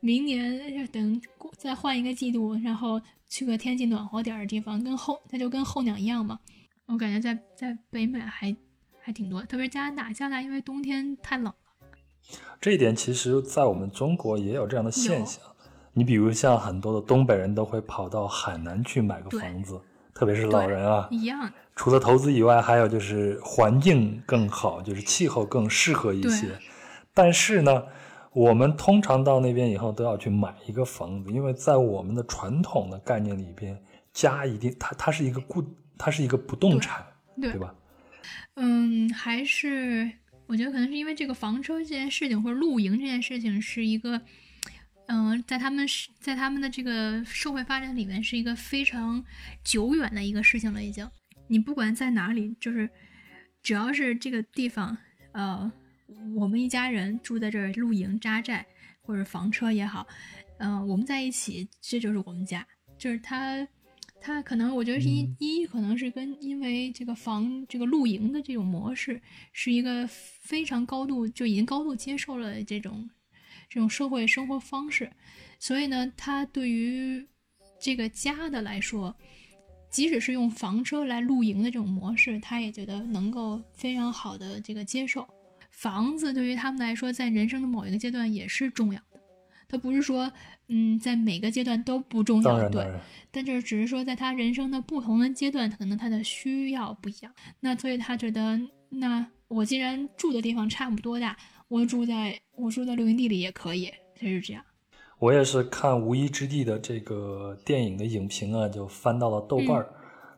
[0.00, 1.20] 明年等
[1.56, 6.38] 再换一个季度，然后去个天气暖和点的地方，跟候它就跟候鸟一样嘛。
[6.86, 8.56] 我感觉在在北美还。
[9.00, 11.54] 还挺多，特别是加拿大，加拿大因为冬天太冷了。
[12.60, 15.42] 这一点其实，在我们中国也有这样的现象。
[15.94, 19.80] 你比如像很多的东北人都会跑到海南去买个房子，
[20.12, 21.08] 特别是老人啊。
[21.10, 21.50] 一样。
[21.74, 26.58] 除了投资以外，还有就是环境更好，就是气候更适合一些。
[27.14, 27.84] 但是呢，
[28.38, 33.76] 我们通常到那边以后都要去买一个房子，因为在我们的传统的概念里边，
[34.12, 35.60] 家一定它它是一个固，
[35.98, 37.04] 它是一个不动产，
[37.40, 37.74] 对吧？
[38.54, 40.08] 嗯，还是
[40.46, 44.22] 我觉得可能是因为这个房车这件事情，或者露营这件事情，是一个，
[45.08, 49.24] 嗯，在他们是在他们的这个社会发展里面，是一个非常
[49.64, 50.80] 久远的一个事情了。
[50.80, 51.10] 已经，
[51.48, 52.88] 你不管在哪里，就是
[53.64, 54.96] 只要是这个地方，
[55.32, 55.72] 呃，
[56.36, 58.64] 我们一家人住在这儿露营扎寨，
[59.02, 60.06] 或者房车也好，
[60.58, 63.66] 嗯，我们在一起，这就是我们家，就是他。
[64.20, 73.08] 他可能，我觉得是一一可能是跟因为这个房这个露营的这种模式是一个非常高度就已经高度接受了这种
[73.70, 75.08] 这种社会生活方式，
[75.60, 77.24] 所以呢，他对于
[77.80, 79.14] 这个家的来说，
[79.88, 85.24] 即使是用房车来露营的这种模式，他也觉得能够非常好的这个接受。
[85.78, 89.20] 房子对于他们来说，在人生的某一个阶段也是重要的，
[89.68, 90.32] 他不是说。
[90.70, 92.86] 嗯，在每个阶段都不重要，对，
[93.30, 97.32] 但就是只是说，在他人生的不同的阶段，可能他的需要不一样。
[97.60, 98.60] 那所以他觉得，
[98.90, 101.34] 那我既然住的地方差不多大，
[101.68, 104.62] 我住在我住在露营地里也可以，他是这样。
[105.18, 109.88] 我也是看《无依之地》的这个电影的影评啊，就翻到了豆瓣儿，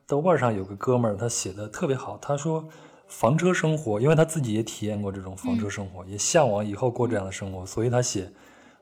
[0.07, 2.69] 豆瓣上有个哥们儿，他写的特别好，他说
[3.11, 8.31] 房车生活，因为他自己也体验过这种房车生活，也向往以后过这样的生活，所以他写。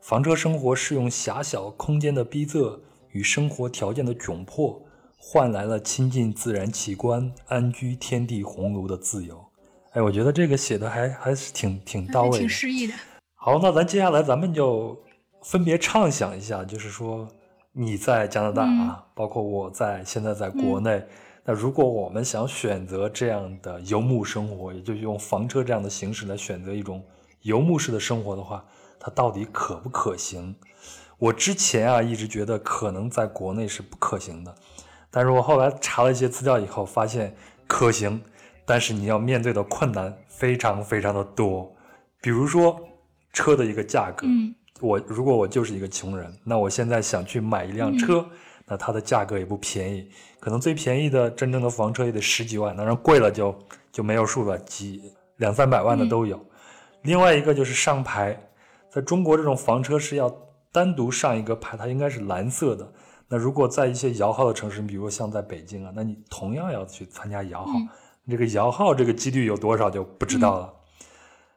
[0.01, 2.79] 房车生活是用狭小空间的逼仄
[3.11, 4.81] 与生活条件的窘迫，
[5.17, 9.45] 换来了亲近自然奇观、安居天地鸿儒的自由。
[9.93, 12.95] 哎，我觉得这个写的还还是挺挺到位，挺诗意的。
[13.35, 14.97] 好，那咱接下来咱们就
[15.43, 17.27] 分别畅想一下，就是说
[17.73, 21.03] 你在加拿大啊，包括我在现在在国内，
[21.49, 27.03] 那如果我们想选择这样的游牧生活，也就是用房车这样的形式来选择一种
[27.41, 28.63] 游牧式的生活的话。
[29.01, 30.55] 它到底可不可行？
[31.17, 34.55] 我之前啊一直觉得可能在国内是不可行的，
[35.11, 37.35] 但是我后来查了一些资料以后发现
[37.67, 38.21] 可行，
[38.67, 41.75] 但是你要面对的困难非常非常的多。
[42.21, 42.79] 比如说
[43.33, 44.27] 车的一个价格，
[44.83, 48.27] 我如果我就是一个穷人，那我现在想去买一辆车，
[48.67, 50.11] 那它的价格也不便宜，
[50.41, 53.59] 可能最便宜的真正的房车也得十几万，当然贵了就
[53.91, 55.03] 就没有数了，几
[55.37, 56.45] 两三百万的都有。
[57.03, 58.39] 另外一个就是上牌。
[58.91, 60.35] 在中国，这种房车是要
[60.73, 62.91] 单独上一个牌，它应该是蓝色的。
[63.29, 67.73] 那如果在一些摇号的城市，比如像在北京啊，那你同样要去参加摇号，
[68.27, 70.73] 这个摇号这个几率有多少就不知道了。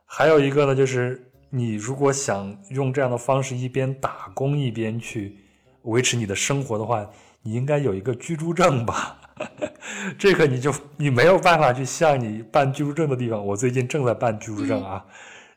[0.06, 5.38] 还有一个呢，就是你如果想用这样的方式一边打工一边去
[5.84, 7.10] 维持你的生活的话，
[7.44, 9.18] 你应该有一个居住证吧？
[10.18, 13.46] 这个你就你没有办法去向你办居住证的地方。
[13.46, 15.06] 我最近正在办居住证啊。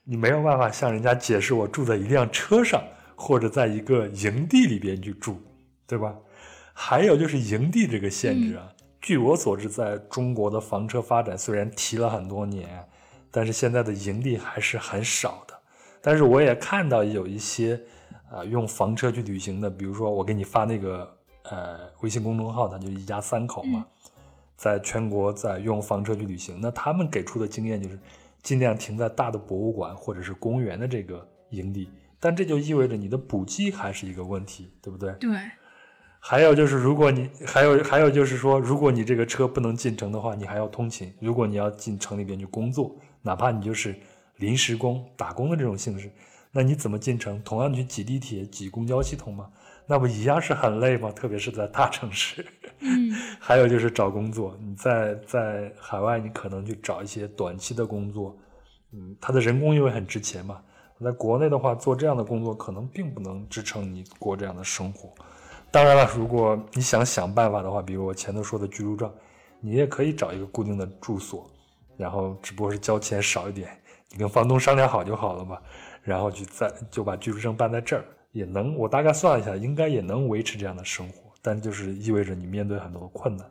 [0.06, 2.84] 你没有办法向人家解释我住在一辆车上，
[3.16, 5.38] 或者在一个营地里边去住，
[5.86, 6.14] 对吧？
[6.74, 8.68] 还有就是营地这个限制啊。
[9.00, 12.86] 据我所知，在中国的房车发展虽然提了很多年，
[13.30, 15.54] 但是现在的营地还是很少的。
[16.02, 17.80] 但是我也看到有一些
[18.30, 21.10] 啊用房车去旅行的，比如说我给你发那个
[21.44, 23.86] 呃微信公众号，它就一家三口嘛，
[24.56, 27.98] 在全国在用房车去旅行，那他们给出的经验就是。
[28.44, 31.88] 尽量停在大的博物馆或者是公园的这个营地，
[32.20, 35.10] 但这就意味着你的补给还是一个问题，对不对？
[35.12, 35.30] 对。
[36.20, 41.10] 还有就是，如果你还有还有就是说，如果你这个车不能进城的话，你还要通勤。
[41.20, 43.96] 如果你要进城里边去工作，哪怕你就是
[44.36, 46.10] 临时工、打工的这种性质，
[46.52, 47.40] 那你怎么进城？
[47.42, 49.48] 同样去挤地铁、挤公交系统吗？
[49.86, 51.10] 那不一样是很累吗？
[51.12, 52.44] 特别是在大城市。
[52.80, 58.36] 嗯， 还有就是找工作，你在在海外，你可能去找一些短期的工作，
[58.92, 60.60] 嗯，他的人工因为很值钱嘛。
[61.02, 65.12] 在国内的话，做这样的工作可能并不能支撑你过这样的生活。
[65.70, 69.12] 当然了，如果你想想办法的话，比如我前头说的居住证，
[69.60, 71.50] 你也可以找一个固定的住所，
[71.98, 73.76] 然后只不过是交钱少一点，
[74.12, 75.58] 你跟房东商量好就好了嘛。
[76.02, 78.04] 然后就在就把居住证办在这儿，
[78.34, 83.46] 也能我大概算了一下，应该也能维持这样的生活，但就是意味着你面对很多的困难。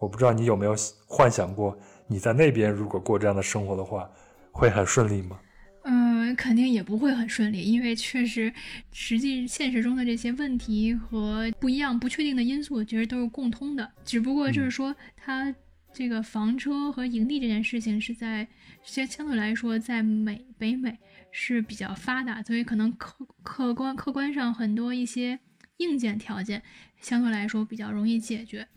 [0.00, 0.74] 我不知道你有没有
[1.06, 1.78] 幻想过，
[2.08, 4.10] 你在那边如果过这样的生活的话，
[4.50, 5.38] 会很顺利吗？
[5.84, 8.52] 嗯，肯定也不会很顺利，因为确实
[8.90, 15.54] 实际现实中的这些问题和不一样、不确定的因素，其实都是共通的，只不过就是说它。
[15.94, 18.48] 这个房车和营地这件事情是在
[18.82, 20.98] 相相对来说，在美北美
[21.32, 25.40] 是比较发达，所以可能客客观客观上很多一些
[25.78, 26.62] 硬件条件
[27.00, 28.68] 相对来说比较容易解决，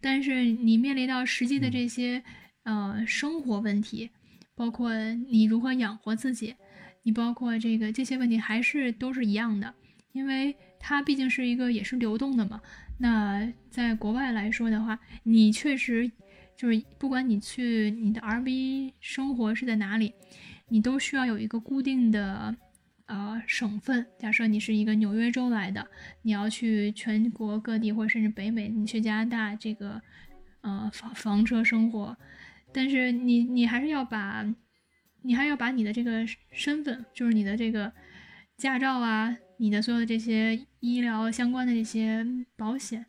[0.00, 2.22] 但是你面临到实际的这些
[2.62, 4.10] 呃生活问题，
[4.54, 6.54] 包括你如何养活自己，
[7.02, 9.74] 你包括这个这些问题还是都是一样的，
[10.12, 12.62] 因为它毕竟是一个也是流动的嘛。
[12.98, 16.10] 那在国外来说的话，你确实。
[16.56, 20.14] 就是不管你去你的 RV 生活是在哪里，
[20.68, 22.54] 你都需要有一个固定的
[23.06, 24.06] 呃省份。
[24.18, 25.86] 假设你是一个纽约州来的，
[26.22, 30.00] 你要去全国各地或者甚至北美，你去加拿大这个
[30.62, 32.16] 呃房房车生活，
[32.72, 34.44] 但是你你还是要把，
[35.22, 37.92] 你还要把你的这个身份，就是你的这个
[38.56, 43.04] 驾照啊，你的所有的这些医疗相关的这些保险。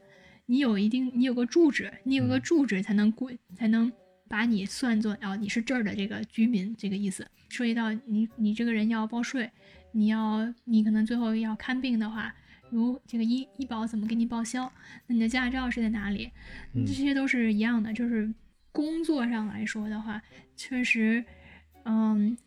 [0.48, 3.92] 你有一定，你有个住址，你有个住址才能过，才能
[4.28, 7.28] 把你算作哦，你是这儿的这个居民，这个意思。
[7.50, 9.50] 涉及到你，你这个人要报税，
[9.92, 12.34] 你要，你可能最后要看病的话，
[12.70, 14.72] 如这个医医保怎么给你报销？
[15.08, 16.32] 那你的驾照是在哪里？
[16.86, 17.94] 这些都是一样的。
[17.94, 18.34] 就是
[18.72, 20.22] 工作上来说的话，
[20.56, 21.24] 确实，
[21.84, 22.38] 嗯，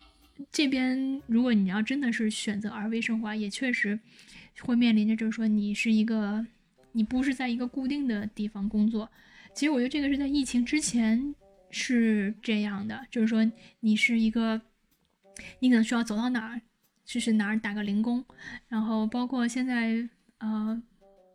[0.50, 3.98] 这边如果你要真的是选择 RV 生活，也确实
[4.60, 6.46] 会面临着，就是说你是一个。
[6.92, 9.08] 你不是在一个固定的地方工作，
[9.54, 11.32] 其实我觉得这个是在疫情之前
[11.70, 13.50] 是这样的，就是说
[13.80, 14.60] 你是一个，
[15.60, 16.60] 你可能需要走到哪儿，
[17.04, 18.24] 就是哪儿打个零工，
[18.68, 20.08] 然后包括现在
[20.38, 20.82] 呃，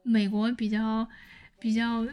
[0.03, 1.07] 美国比较
[1.59, 2.07] 比较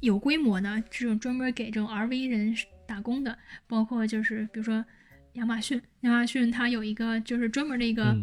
[0.00, 4.84] 有规模的这种专门给这种 RV 人打工的，包括就是比如说
[5.34, 8.16] 亚马逊，亚马逊它有一个就是专门的一个。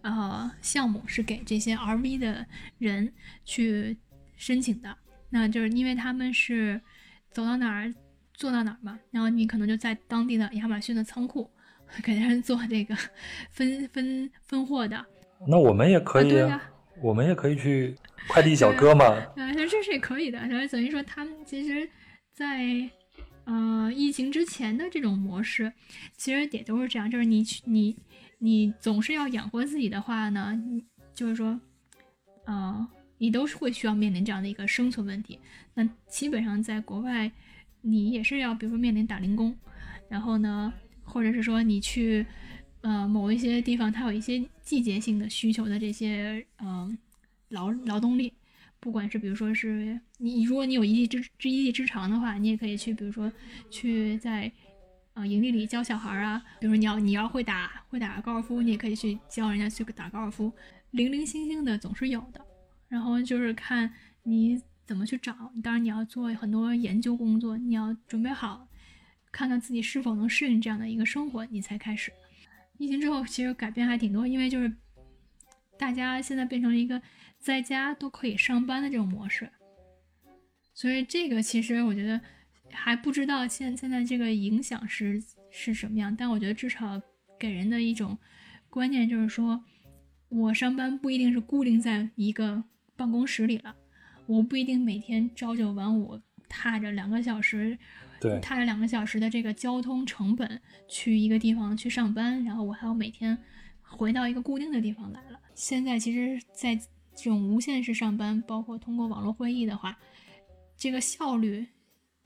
[0.00, 2.46] 呃，项目是给这些 RV 的
[2.78, 3.12] 人
[3.44, 3.98] 去
[4.36, 4.96] 申请的，
[5.28, 6.80] 那就是因为他们是
[7.32, 7.92] 走到哪儿
[8.38, 11.50] 做到哪儿嘛，然后你可能就在当地的亚马逊的仓库
[12.02, 12.96] 给人做这个
[13.50, 15.04] 分分分货的。
[15.46, 16.32] 那我们也可以，
[17.02, 17.94] 我们也可以去
[18.30, 19.04] 快递小哥嘛。
[19.04, 20.38] 啊，这是也可以的。
[20.38, 21.90] 然后等于说，他们其实，
[22.32, 22.88] 在
[23.44, 25.72] 呃疫情之前的这种模式，
[26.16, 27.96] 其实也都是这样，就是你去你。
[28.40, 30.56] 你总是要养活自己的话呢，
[31.12, 31.60] 就是说，
[32.44, 35.40] 呃，你都是会需要面临这样的一个生存问题。
[35.74, 37.32] 那基本上在国外，
[37.82, 39.56] 你也是要，比如说面临打零工，
[40.08, 40.72] 然后呢，
[41.04, 42.24] 或者是说你去，
[42.80, 46.98] 呃，某一些地方它有一些季节性的需求的这些，呃，
[47.48, 48.32] 劳劳动力，
[48.80, 53.32] 不管是比如说是你，如果你有一技之之一技之长的话，你也可以去，比如说
[53.70, 54.50] 去在。
[55.14, 60.52] 啊，营地里教小孩啊，比如说你要你要会打会打高尔夫，你也可以去教人家去打高尔夫，
[60.92, 62.40] 零零星星的总是有的。
[62.86, 68.66] 然后就是看你怎么去找，当然你要做很多研究工作，你要准备好，
[69.30, 72.10] 看看自己是否能适应这样的一个生活，你才开始。
[72.78, 74.72] 疫情之后其实改变还挺多，因为就是
[75.78, 77.00] 大家现在变成了一个
[77.38, 79.52] 在家都可以上班的这种模式，
[80.74, 82.20] 所以这个其实我觉得。
[82.70, 87.00] 还不知道现现在这个影响是是什么样，但我觉得至少
[87.38, 88.18] 给人的一种
[88.68, 89.64] 观念就是说，
[90.28, 92.62] 我上班不一定是固定在一个
[92.94, 93.74] 办公室里了，
[94.28, 96.20] 我不一定每天朝九晚五，
[96.50, 97.78] 踏着两个小时，
[98.20, 103.36] 对，踏着两个小时的这个交通成本去一个地方去上班，然后我还要每天
[103.80, 105.40] 回到一个固定的地方来了。
[105.54, 109.98] 现在其实，在这种无线式上班，包括通过网络会议的话，
[110.76, 111.66] 这个效率。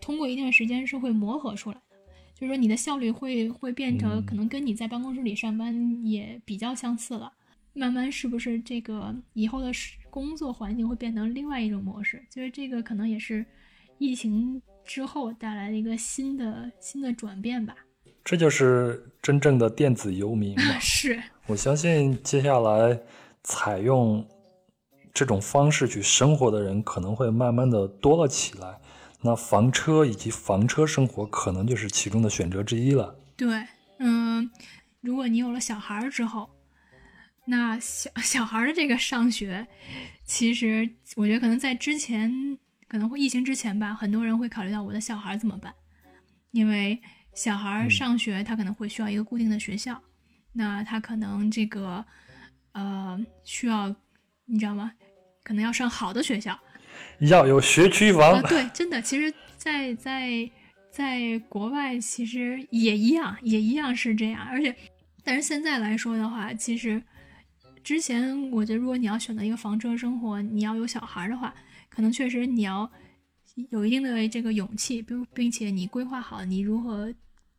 [0.01, 1.97] 通过一段时间是会磨合出来的，
[2.35, 7.33] 就是说你的效率会会变成可能跟你在办公室里上班也比较相似了。
[7.73, 9.73] 慢慢是不是这个以后的
[10.13, 12.23] 工作环境会变成另外一种模式？
[12.29, 13.47] 就是这个可能也是
[13.97, 17.75] 疫情之后带来的一个新的新的转变吧。
[18.23, 20.77] 这就是真正的电子游民嘛？
[20.79, 23.01] 是我相信接下来
[23.43, 24.23] 采用
[25.15, 28.79] 这种方式去生活的人可能会慢慢的多了起来。
[29.23, 33.17] 那房车以及房车生活可能就是其中的选择之一了。
[33.35, 33.65] 对，
[33.99, 34.51] 嗯，
[35.01, 36.51] 如果你有了小孩之后，
[37.47, 39.67] 那小 小孩的这个上学，
[40.25, 45.75] 其实我觉得可能在之前，可能会疫情之前吧，很多人会考虑到我的小孩怎么办，
[46.53, 47.01] 因为
[47.35, 50.01] 小孩上学，他可能会需要一个固定的学校，
[50.53, 52.05] 那他可能这个
[52.73, 53.95] 呃需要，
[54.45, 54.93] 你知道吗？
[55.43, 56.57] 可能要上好的学校，
[57.19, 58.41] 要有学区房。
[58.43, 60.49] 对，真的，其实，在在
[60.91, 64.41] 在国外，其实也一样，也一样是这样。
[64.45, 64.73] 而且，
[65.25, 67.03] 但是现在来说的话，其实
[67.83, 71.55] 之前我觉得，如果你要选择一个房车生活，你要有小孩的话，
[71.89, 72.91] 可能确实你要。
[73.69, 77.13] 有一定的这个勇气，并并且你规划好你如何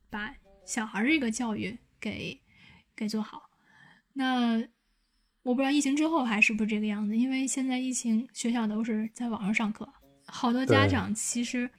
[0.10, 0.34] 把
[0.66, 2.42] 小孩这个教育给
[2.96, 3.44] 给做好。
[4.14, 4.58] 那
[5.44, 9.88] 我不知道疫情之后还是不是这个样子，因为现在疫情学校都是在网上上课，
[10.26, 11.70] 好多家长其实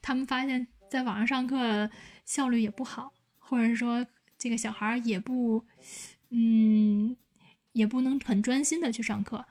[0.00, 1.90] 他们发现在网上上课
[2.24, 4.06] 效率也不好，或者说
[4.38, 5.62] 这个小孩也不
[6.30, 7.14] 嗯
[7.72, 9.44] 也不能很专心的去上课，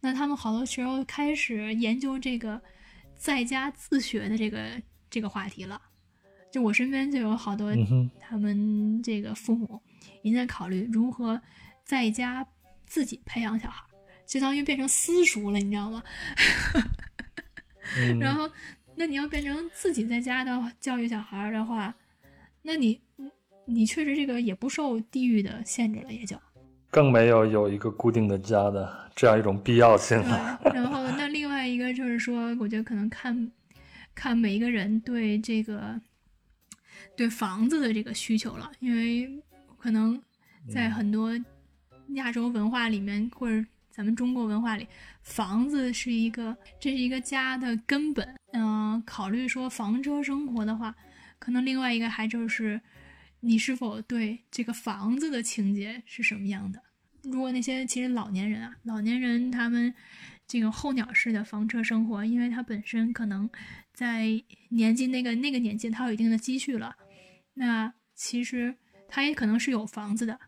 [0.00, 2.60] 那他们好多时候开始研究这个。
[3.20, 5.82] 在家自学的这个这个话题了，
[6.52, 7.74] 就我身边就有好多
[8.20, 9.82] 他们这个父母
[10.22, 11.42] 也在考虑如何
[11.84, 12.46] 在家
[12.86, 13.84] 自己培养小孩，
[14.24, 16.00] 相当于变成私塾了，你知道吗？
[18.20, 18.48] 然后，
[18.94, 21.92] 那你要变成自己在家的教育小孩的话，
[22.62, 23.00] 那你
[23.64, 26.40] 你确实这个也不受地域的限制了，也就。
[26.90, 30.60] 更没有有一个固定的家的这样一种必要性了。
[30.74, 33.50] 然后，那另外一个就是说，我觉得可能看，
[34.14, 36.00] 看每一个人对这个，
[37.14, 38.70] 对房子的这个需求了。
[38.80, 39.30] 因为
[39.76, 40.20] 可能
[40.70, 41.32] 在很多
[42.14, 44.86] 亚洲文化里面，或者咱们中国文化里，
[45.22, 48.26] 房子是一个，这是一个家的根本。
[48.52, 50.94] 嗯，考虑说房车生活的话，
[51.38, 52.80] 可能另外一个还就是。
[53.40, 56.82] 你是否对这个房子的情节是什么样的？
[57.22, 59.92] 如果那些其实老年人啊，老年人他们
[60.46, 63.48] 这个候鸟式的房车生活，因为他本身可能
[63.92, 66.96] 在年纪那个那个年纪，他有一定的积蓄了，
[67.54, 68.74] 那其实
[69.08, 70.38] 他也可能是有房子的，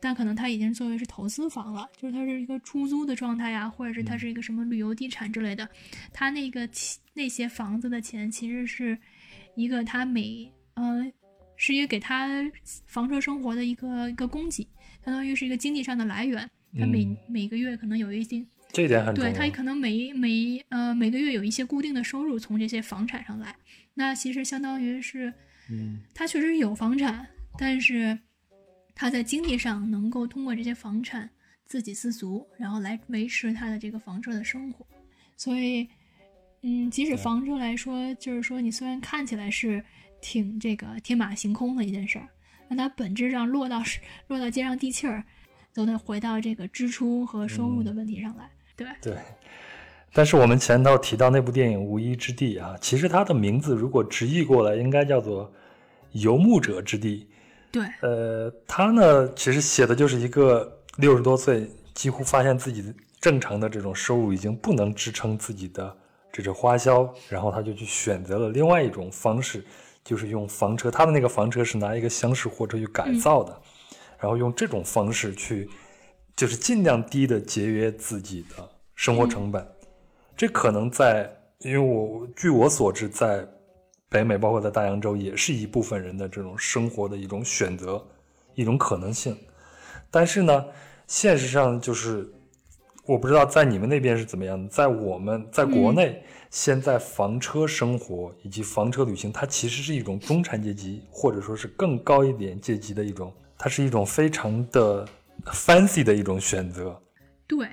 [0.00, 5.68] 但可能他已经作为是投资房了，就是他是一个出租的状态呀，或者是他是一个什么旅游地产之类的，
[6.12, 6.68] 他那个
[7.14, 8.98] 那些房子的钱其实是
[9.56, 11.12] 一个他每呃。
[11.66, 12.28] 是一个给他
[12.84, 14.68] 房车生活的一个一个供给，
[15.02, 16.50] 相当于是一个经济上的来源。
[16.78, 23.56] 他每每个月可能有一定，这点很对他可能每每呃每个月有一些固定的收入从这些房产上来。
[23.94, 25.32] 那其实相当于是，
[25.70, 27.26] 嗯，他确实有房产，
[27.58, 28.18] 但是
[28.94, 31.30] 他在经济上能够通过这些房产
[31.64, 34.86] 自给自足，然后来维持他的这个房车的生活。
[35.34, 35.88] 所以，
[36.60, 39.82] 嗯，即使房车来说，就是说你虽然看起来是。
[40.24, 42.26] 挺这个天马行空的一件事儿，
[42.68, 43.82] 那它本质上落到
[44.28, 45.22] 落到接上地气儿，
[45.74, 48.50] 都得回到这个支出和收入的问题上来。
[48.74, 49.18] 对对，
[50.14, 55.44] 但是我们前头提到那部电影《无依之地》啊，其实它的名字如果直译过来，应该叫做
[56.12, 57.28] 《游牧者之地》。
[57.70, 65.94] 对，呃，他呢，其实写的就是一个六十多岁，几乎发现自己正常的这种收入已经不能支撑自己的
[66.32, 69.62] 这种花销，然后他就去选择了另外一种方式。
[70.04, 73.58] 就是用房车，他的那个房车是拿一个厢式货车去改造的，
[74.18, 75.66] 然后用这种方式去，
[76.36, 79.66] 就是尽量低的节约自己的生活成本。
[80.36, 83.48] 这可能在，因为我据我所知，在
[84.10, 88.06] 北美，包括在大洋洲，也是一部分人的这种生活的一种选择，
[88.54, 89.34] 一种可能性。
[90.10, 90.66] 但是呢，
[91.06, 92.30] 现实上就是，
[93.06, 96.22] 我不知道在你们那边是怎么样的，在我们在国内。
[96.54, 105.04] 现在房车生活以及房车旅行，它其实是一种中产阶级，或者说是更高一点阶级的一种，它是一种非常的
[105.46, 107.02] fancy 的一种选择。
[107.48, 107.68] 对，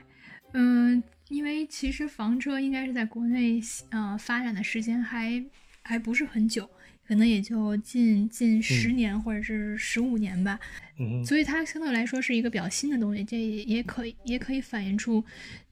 [0.53, 3.61] 嗯，因为其实房车应该是在国内，
[3.91, 5.45] 呃，发展的时间还
[5.83, 6.67] 还不是很久，
[7.07, 10.59] 可能也就近近十年或者是十五年吧。
[10.97, 15.23] 嗯，所以它相对来说是一个比较新的东西，这也可以也可以反映出。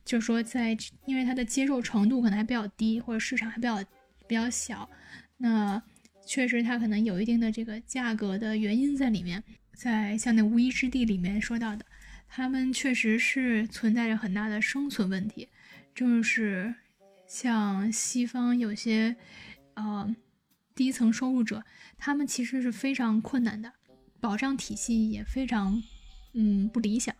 [0.09, 3.77] 就是说，在因为它的接受程度可能还比较低，或者市场还比较
[4.25, 4.89] 比较小，
[5.37, 5.79] 那
[6.25, 9.43] 确实它可能有一定的这个价格的原因在里面。
[9.75, 11.85] 在像那无依之地里面说到的，
[12.27, 15.47] 他们确实是存在着很大的生存问题，
[15.93, 16.73] 就是
[17.27, 19.15] 像西方有些
[19.75, 20.15] 呃
[20.73, 21.63] 低层收入者，
[21.99, 23.71] 他们其实是非常困难的，
[24.19, 25.83] 保障体系也非常
[26.33, 27.15] 嗯不理想。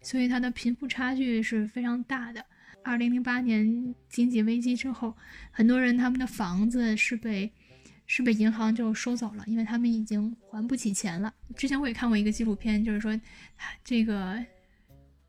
[0.00, 2.44] 所以它的贫富差距是非常大的。
[2.84, 5.14] 二零零八年经济危机之后，
[5.50, 7.52] 很多人他们的房子是被
[8.06, 11.34] 是被银行就收走了，因为他们已经还不起钱了。
[11.54, 13.18] 之前我也看过一个纪录片，就是说
[13.84, 14.42] 这个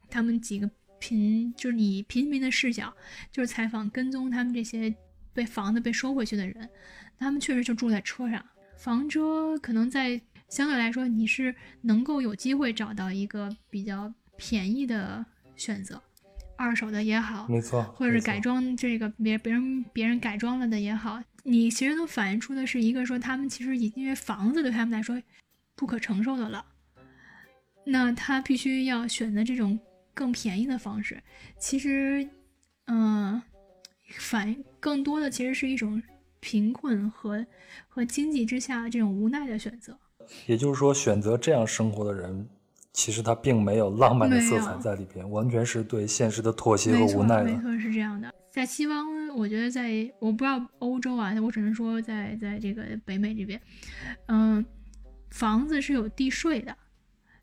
[0.10, 2.94] 他们几个贫就是以平民的视角，
[3.32, 4.96] 就是采访跟踪他们这些
[5.34, 6.70] 被房子被收回去的人，
[7.18, 8.46] 他们确实就住在车上，
[8.78, 15.24] 房车可能在相对来说，你是能够有机会找到一个比较便宜的
[15.58, 16.02] 选择，
[16.56, 25.22] 二手的也好，没错，或者是改装这个别别人别人改装了的也好，你其实都反映出的是一个说他们其实已因为房子对他们来说
[25.76, 26.66] 不可承受的了，
[27.84, 29.78] 那他必须要选择这种
[30.14, 31.22] 更便宜的方式。
[31.58, 32.28] 其实，
[32.88, 33.42] 嗯，
[34.12, 36.02] 反更多的其实是一种
[36.40, 37.46] 贫困和
[37.90, 39.98] 和经济之下这种无奈的选择。
[40.46, 42.48] 也就是说，选择这样生活的人，
[42.94, 47.46] 其实它并没有浪漫的色彩在里边，完全是对现实的妥协和无奈的。
[47.46, 48.34] 没错，是这样的。
[48.50, 53.62] 在西方，我觉得在我不知道欧洲啊，我只能说在在这个北美这边，
[54.28, 54.66] 嗯，
[55.30, 56.76] 房子是有地税的，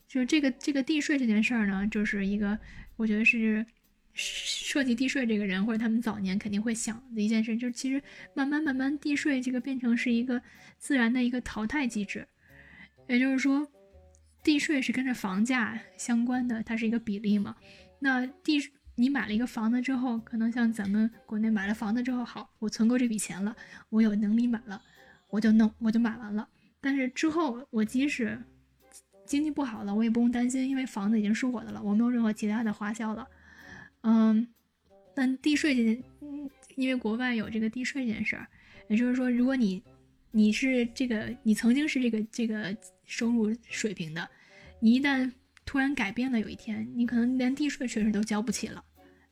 [0.08, 2.58] 就是这个这个地税这件事儿呢，就是一个
[2.96, 3.64] 我觉得是
[4.12, 8.02] 设计地税这个人或者他们早年肯定会想的一件事，就是其实
[8.34, 10.42] 慢慢慢慢地税这个变成是一个
[10.78, 12.26] 自然的一个淘汰机制。
[13.08, 13.64] 也就是说，
[14.46, 17.56] 地税是跟着房价相关的，它是一个比例嘛。
[17.98, 18.60] 那地，
[18.94, 23.56] 你买了一个房子之后，可能像咱们国内买了房子之后，好，我存够这笔钱了，
[23.88, 24.80] 我有能力买了，
[25.30, 26.48] 我就弄，我就买完了。
[26.80, 28.40] 但是之后，我即使
[29.26, 33.26] 经济不好了，我也不用担心，因为房子已经是我的了，我没有任何其他的花销了。
[34.02, 34.46] 嗯，
[35.12, 36.04] 但地税这件，
[36.76, 38.46] 因为国外有这个地税这件事儿，
[38.88, 39.82] 也就是说，如果你
[40.36, 42.76] 你是这个，你曾经是这个这个。
[43.08, 44.28] 收入水平的，
[44.80, 45.30] 你一旦
[45.64, 48.82] 突然改变了，有一天你可能连地税确实都交不起了，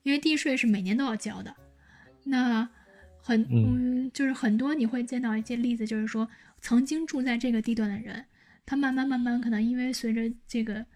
[0.05, 1.53] 因为地税是每年都要交的。
[2.23, 2.69] 那
[3.21, 6.31] 很嗯，就是很多你会见到一些例子，就是说
[6.61, 8.25] 曾经住在这个地段的人，
[8.65, 10.87] 他慢慢慢慢可能因为随着这个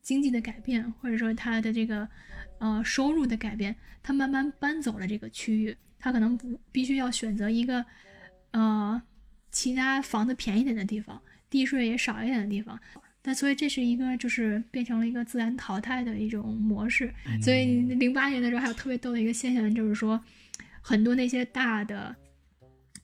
[0.00, 2.08] 经济的改变，或者说他的这个
[2.60, 7.84] 呃收入的改变，他慢慢搬走了这个区域，他可能不必须要选择一个
[8.52, 9.02] 呃
[9.52, 11.22] 其他房子便宜点的地方。
[11.48, 12.80] 地税也少一点的地方，
[13.24, 17.12] 那所以这是一个就是变成了一个自然淘汰的一种模式。
[17.42, 20.18] 所以零八年的时候还有特别逗的一个现象，就是说
[20.80, 22.16] 很多那些大的，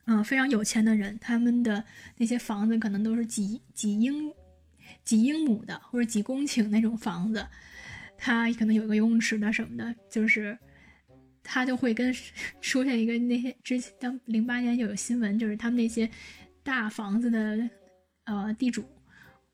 [0.07, 1.85] 嗯，非常有钱的人，他们的
[2.17, 4.33] 那些房子可能都是几几英
[5.05, 7.47] 几英亩的或者几公顷那种房子，
[8.17, 10.59] 他可能有一个游泳池的什么的，就是
[11.51, 12.15] 他就会跟
[12.61, 16.09] 出现一个那些之前当零八年就有新闻，就是他们那些
[16.63, 17.69] 大房子的。
[18.31, 18.85] 呃，地主，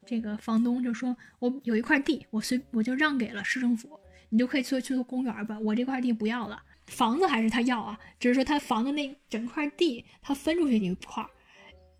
[0.04, 3.88] 这个房东就说：“我有一块地，我随我就让给了市政府，
[4.30, 5.56] 你就可以去去做公园吧。
[5.60, 11.24] 我这块地不要了，房子还是他要啊，只是说他房子那整块地他分出去一块，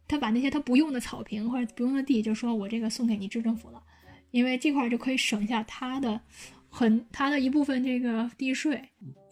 [0.09, 3.81] 他把那些他不用的草坪或者不用的地，就说我这个送给你市政府了，
[4.33, 6.21] 因为这块就可以省下他的
[6.77, 8.83] 很他的一部分这个地税。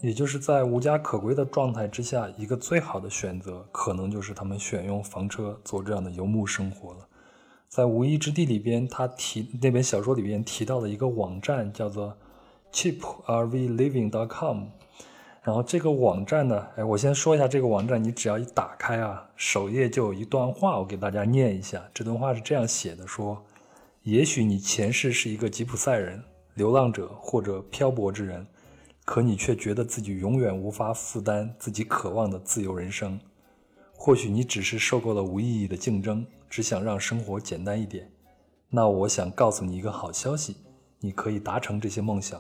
[0.01, 7.09] 也就是在无家可归的状态之下，一个最好的选择，可能就是他们选用房车做这样的游牧生活了。”
[7.69, 12.17] 在《无依之地》里边，他提那本小说里边提到的一个网站叫做
[12.71, 14.65] cheaprvliving.com，
[15.43, 21.83] 然后这个网站呢，哎，我先说一下这个网站，你只要一打开啊，首页就有一段话，我给大家念一下。
[21.95, 23.43] 这段话是这样写的：说，
[24.03, 26.23] 也许你前世是一个吉普赛人、
[26.55, 28.47] 流浪者或者漂泊之人，
[29.05, 33.21] 可你却觉得自己永远无法负担自己渴望的自由人生。
[33.95, 36.27] 或许你只是受够了无意义的竞争。
[36.53, 38.13] 只想让生活简单一点，
[38.69, 40.59] 那我想告诉你一个好消息，
[41.01, 42.39] 你可以达成这些梦想，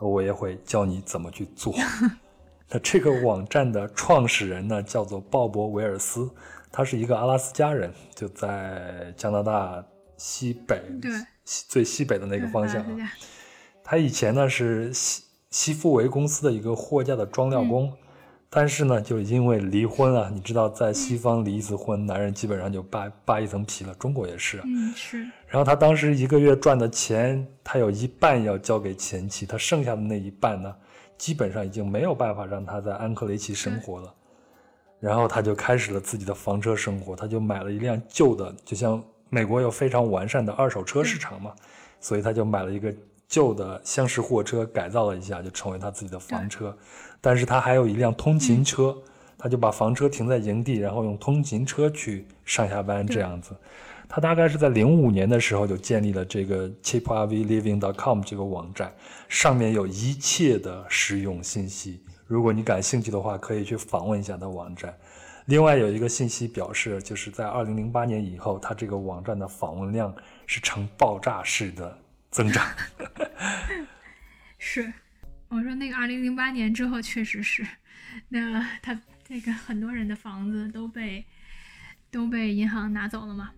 [0.00, 1.72] 而我也会教你怎么去做。
[2.68, 6.28] 那这个网站的创始人呢，叫做鲍勃·维尔斯，
[6.72, 11.12] 他是一个阿拉斯加人，就在加拿大西北，对，
[11.44, 12.84] 最西北的那个方向。
[13.88, 17.92] 他以前呢是西西富维公司的一个货架的装料工。
[18.48, 23.92] 但是呢，就因为离婚啊，你知道，在西方离一次婚，男人基本上就扒扒一层皮了。
[23.94, 25.18] 中国也是，嗯是。
[25.46, 30.74] 然后他当时一个月赚的钱，他有一半要交给前妻，他剩下的那一半呢，
[31.18, 34.14] 基本上已经没有办法让他在安克雷奇生活了。
[35.00, 41.52] 然后他就开始了自己的房车生活，他就买了一辆旧的，就像美国有非常完善的二手车市场嘛，
[42.00, 42.94] 所以他就买了一个
[43.28, 46.76] 旧的厢式货车，改造了一下，就成为他自己的房车。
[47.20, 48.96] 但是他还有一辆通勤车，
[49.36, 53.56] 他就把房车停在营地，然后用通勤车去上下班这样子。
[54.08, 58.94] 他大概是在零五年的时候就建立了这个 cheaprvliving.com 这个网站，
[59.28, 62.00] 上面有一切的实用信息。
[62.28, 64.96] 如果你感兴趣的话，可以去访问一下他网站。
[65.46, 70.14] 另外有一个信息表示，就是在二零零八年以后，他这个网站的访问量
[70.46, 71.98] 是呈爆炸式的
[72.36, 72.62] 增长。
[74.58, 74.92] 是。
[75.48, 77.66] 我说那个二零零八年之后确实是，
[78.28, 81.24] 那他这个很多人的房子都被
[82.10, 83.52] 都被银行拿走了嘛。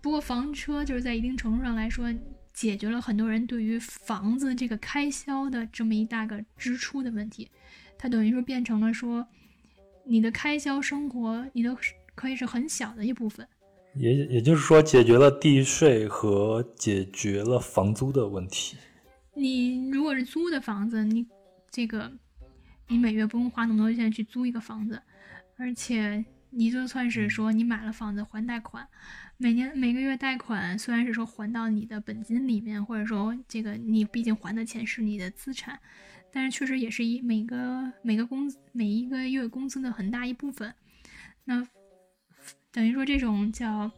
[0.00, 2.12] 不过房车就是在一定程度上来说，
[2.52, 7.48] 解决了很多人对于房子这个开销的这么一大个支出的问题。
[7.96, 9.28] 它等于说变成了说，
[10.04, 11.76] 你的开销生活，你的
[12.16, 13.46] 可以是很小的一部分。
[13.96, 18.76] 也也就是说，解决了地税和解决了房租的问题。
[19.34, 21.26] 你如果是租的房子，你
[21.70, 22.12] 这个
[22.88, 25.00] 你每月不用花那么多钱去租一个房子，
[25.56, 28.86] 而且你就算是说你买了房子还贷款，
[29.36, 35.78] 每年每个月贷款虽然是说还到你的本金里面，或者说这个你毕竟还的钱是你的资产，
[36.32, 40.74] 但是确实也是一每个每个工每一个月工资的很大一部分。
[41.44, 41.66] 那
[42.74, 43.90] 等于说这种叫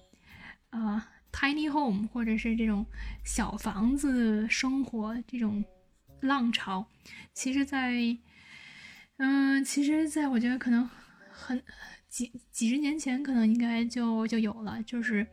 [0.70, 1.02] 呃。
[1.32, 2.86] Tiny home，或者是这种
[3.22, 5.62] 小房子生活这种
[6.22, 6.86] 浪潮，
[7.34, 7.92] 其实，在
[9.18, 10.88] 嗯，其实，在我觉得可能
[11.30, 11.62] 很
[12.08, 15.26] 几几十年前，可能应该就就有了，就是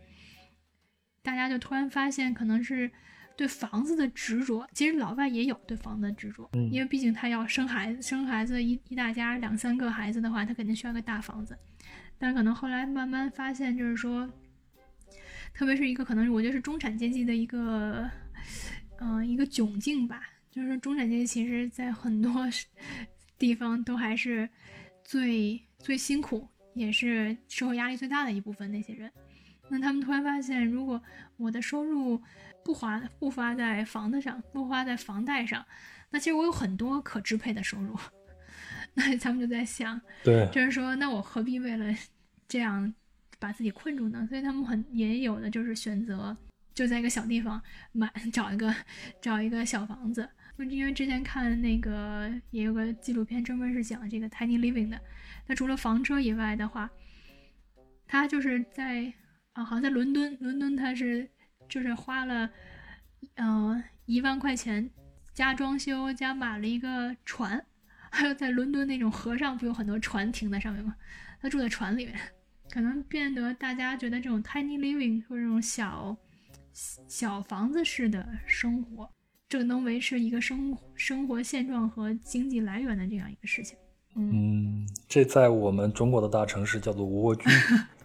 [1.21, 2.91] 大家就突然发现，可能是
[3.37, 4.67] 对房子的执着。
[4.73, 11.57] 其实老外也有对房子的执着，因为毕竟他要生孩子，生孩子一一大家两三个孩子的话，他肯定需要个大房子。
[12.23, 14.29] 但可能后来慢慢发现，就是说。
[15.53, 18.09] 特别是一个可能，我觉得是中产阶级的一个，
[18.97, 20.23] 嗯，一个窘境吧。
[20.49, 22.47] 就是说中产阶级其实，在很多
[23.37, 24.49] 地方都还是
[25.03, 28.71] 最最辛苦，也是社会压力最大的一部分。
[28.71, 29.11] 那些人，
[29.69, 30.99] 那他们突然发现，如果
[31.37, 32.19] 我的收入
[32.63, 35.63] 不花不花在房子上，不花在房贷上，
[36.09, 37.95] 那其实我有很多可支配的收入。
[38.95, 41.93] 那他们就在想，对，就是说，那我何必为了
[42.47, 42.93] 这样？
[43.39, 46.37] 把自己困住呢，所以他们很也有的就是选择
[46.73, 47.61] 就在一个小地方
[47.91, 48.73] 买 找一个
[49.21, 50.29] 找一个小房子，
[50.69, 54.97] 因为之前看那个也有个纪录片专门是讲这个 tiny living 的。
[55.45, 56.89] 那除了房车以外的话，
[58.07, 59.11] 他就是在
[59.51, 61.29] 啊，好像在伦敦，伦敦他是
[61.67, 62.49] 就是花了
[63.35, 64.89] 嗯一万块钱
[65.33, 67.65] 加装修加买了一个船，
[68.13, 70.95] 还有在伦敦那种河上不有很多船停在上面吗？
[71.41, 72.15] 他住在船里面。
[72.69, 76.15] 可能变得大家觉得这种 tiny living 或这种小
[77.07, 79.09] 小房子式的生活，
[79.49, 83.77] 这个能维持一个生生活现状和经济来源的这样一个事情。
[84.15, 87.49] 嗯，这在我们中国的大城市叫做蜗居，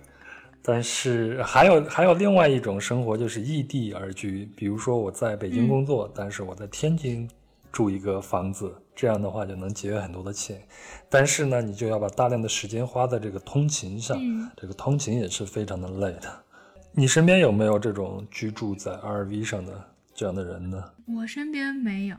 [0.62, 7.28] 但是还有还有另外一种生活就是异地而居，比如说我在北京工作，但是我在天津。
[7.70, 10.60] 住一个房子，这样的话就能节约很多的钱，
[11.08, 14.20] 但是呢，你就要把大量的时间花在这个通勤上，
[14.56, 16.44] 这个通勤也是非常的累的。
[16.90, 20.82] 你身边有没有这种居住在 RV 上的这样的人呢？
[21.06, 22.16] 我身边没有，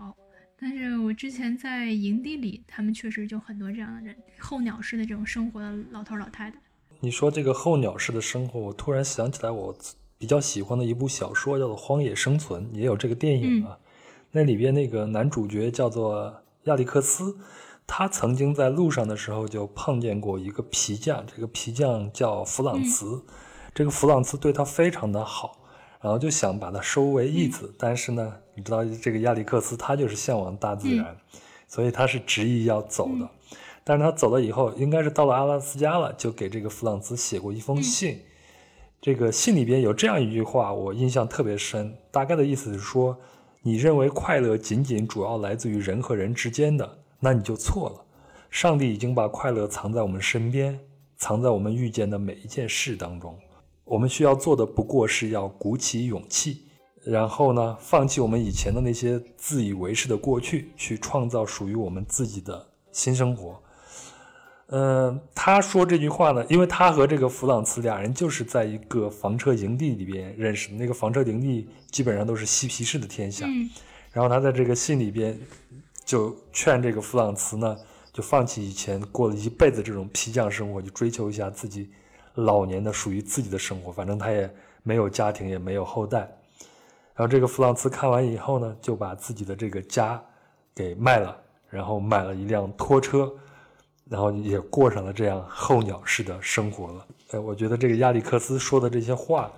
[0.58, 6.58] 但是我之前在营地里，他们确实就很多这样的人，候鸟式的这种生活的老头老太太。
[7.02, 9.78] 你说这个候鸟式的生活，我突然想起来我
[10.18, 13.78] 比较喜欢的一部小说，叫做《荒野生存》，也有这个电影啊。
[14.32, 17.36] 那里边那个男主角叫做亚历克斯，
[17.88, 23.24] 他曾经在路上的时候就碰见过一个皮匠，这个皮匠叫弗朗茨，
[23.74, 25.58] 这个弗朗茨对他非常的好，
[26.00, 31.18] 然后就想把他收为义子，但是呢，你知道这个亚历克斯他就是向往大自然，
[31.68, 33.28] 所以他是执意要走的，
[33.84, 38.20] 但是他走了以后，应该是到了阿拉斯加了，就给这个弗朗茨写过一封信，
[39.02, 43.18] 这个信里边有这样一句话，我印象特别深，大概的意思是说。
[43.62, 48.06] 你认为快乐仅仅主要来自于人和人之间的，那你就错了。
[48.50, 50.80] 上帝已经把快乐藏在我们身边，
[51.18, 53.38] 藏在我们遇见的每一件事当中。
[53.84, 56.68] 我们需要做的不过是要鼓起勇气，
[57.04, 63.62] 然后呢，放弃我们以前的那些自以为是的过去，去创造属于我们自己的新生活。
[64.72, 70.76] 嗯，他说这句话呢，因为他和这个弗朗茨俩人就是在一个房车营地里边认识的。
[70.76, 73.48] 那个房车营地基本上都是嬉皮士的天下。
[73.48, 73.68] 嗯。
[74.14, 75.36] 然后他在这个信里边
[76.06, 77.76] 就劝这个弗朗茨呢，
[78.14, 81.90] 就放弃以前过了一辈子这种皮匠生活，就追求一下自己
[82.36, 83.92] 老年的属于自己的生活。
[83.92, 84.48] 反正他也
[84.84, 86.20] 没有家庭，也没有后代。
[87.16, 90.24] 然后这个弗朗茨看完以后呢，就把自己的这个家
[90.76, 91.36] 给卖了，
[91.72, 93.34] 然后买了一辆拖车。
[94.10, 97.08] 然后也过上了这样候鸟式的生活了。
[97.30, 99.52] 哎，我觉得这个亚历克斯说的这些话，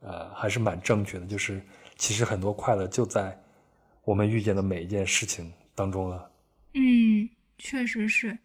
[0.00, 1.24] 呃，还是蛮正确的。
[1.24, 1.62] 就是
[1.96, 3.36] 其实很多快乐就在
[4.04, 6.30] 我们遇见的每一件事情当中了。
[6.74, 8.38] 嗯，确实是。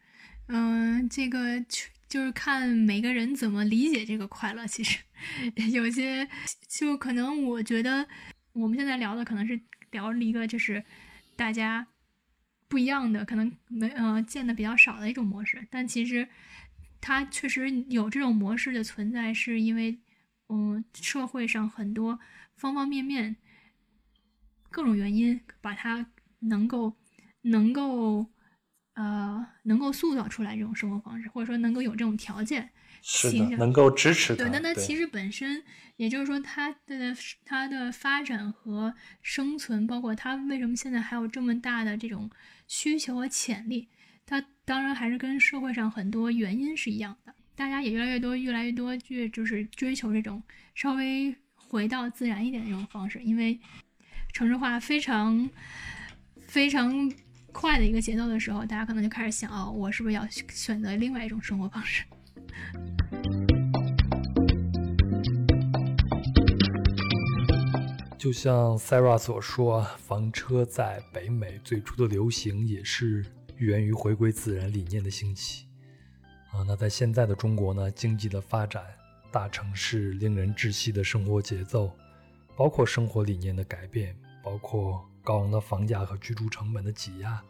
[0.47, 1.59] 嗯，这个
[2.07, 4.65] 就是看每个人怎么理解这个快乐。
[4.65, 4.99] 其实
[5.73, 6.27] 有些
[6.67, 8.07] 就可能我觉得
[8.53, 9.59] 我们现在聊的可能是
[9.91, 10.81] 聊了一个就是
[11.35, 11.85] 大家。
[12.71, 16.25] 不一样的，可能没呃见的比较少的一种模式，但其实
[17.01, 19.99] 它确实有这种模式的存在，是因为
[20.47, 22.17] 嗯社会上很多
[22.55, 23.35] 方方面面
[24.69, 26.05] 各种原因把它
[26.39, 26.95] 能够
[27.41, 28.25] 能够
[28.93, 32.71] 呃能够塑造出来这种生活方式，或者说能够有这种条件。
[33.01, 35.63] 是的，能够支持对，那它其实本身，
[35.97, 42.29] 也就是说，它的它的发展和生存，包括它为什么现在还有这么大的这种
[42.67, 43.89] 需求和潜力，
[44.25, 47.33] 它当然还是跟社会上很多原因是一样的。
[47.55, 50.41] 大家也越来越多、越来越多，去就是追求这种
[50.73, 53.59] 稍微回到自然一点的这种方式，因为
[54.31, 55.49] 城市化非常
[56.47, 57.11] 非常
[57.51, 62.03] 快的一个节奏的时候，大家可能就开始想，哦，我是不是要选择另外一种生活方式？
[68.17, 73.25] 就像 Sarah 所说，房车在北美最初的流行也是
[73.57, 75.65] 源于回归自然理念的兴起。
[76.51, 78.83] 啊，那在现在的中国呢，经济的发展、
[79.31, 81.91] 大城市令人窒息的生活节奏，
[82.55, 87.41] 包括生活理念的改变，包括高昂的房价和居住成本的挤压，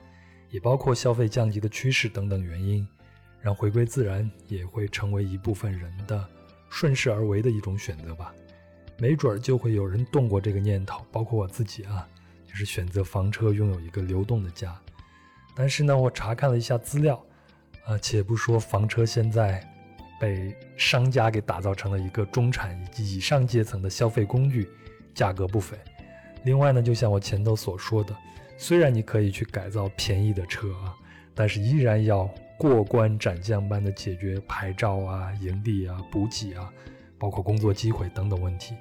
[0.49, 2.87] 也包括消费降级的趋势等等原因。
[3.41, 6.23] 让回归自然也会成为一部分人的
[6.69, 8.31] 顺势而为的一种选择吧，
[8.99, 12.07] 没准儿就会有人动过这个念头，包括我自己啊，
[12.47, 14.79] 就是选择房车拥有一个流动的家。
[15.55, 17.15] 但是呢，我查看了一下资料，
[17.85, 19.67] 啊，且不说房车现在
[20.19, 24.69] 被商家给打造成了一个中产以及以上阶层的消费工具，
[25.15, 25.75] 价格不菲。
[26.43, 28.15] 另外呢，就像我前头所说的，
[28.55, 30.95] 虽然你可以去改造便宜的车啊，
[31.33, 32.29] 但是依然要。
[32.61, 36.71] 过关斩将般的解决牌照啊、营地啊、补给啊，
[37.17, 38.75] 包括工作机会等等问题。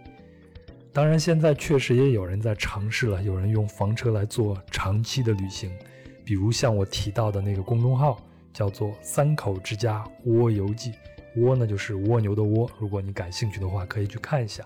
[0.93, 5.73] 当然，现在确实也有人在尝试了，有人用房车来做长期的旅行，
[6.27, 8.20] 比如像我提到的那个公众号，
[8.52, 10.93] 叫做“三口之家蜗游记”，
[11.36, 12.70] 蜗呢就是蜗牛的蜗。
[12.78, 14.62] 如果你感兴趣的话，可以去看一下。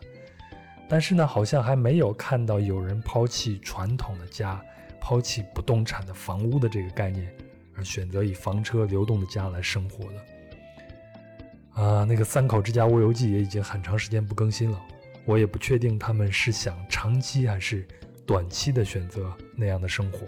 [0.89, 4.61] 但是呢，好像还没有看到有人抛弃传统的家，
[5.01, 7.33] 抛弃不动产的房屋的这个概念。
[7.77, 14.81] 而选择以房车流动的家来生活的，啊，那个三口之家蜗游记也已经很长时间不更新了。
[15.25, 17.87] 我也不确定他们是想长期还是
[18.27, 20.27] 短期的选择那样的生活，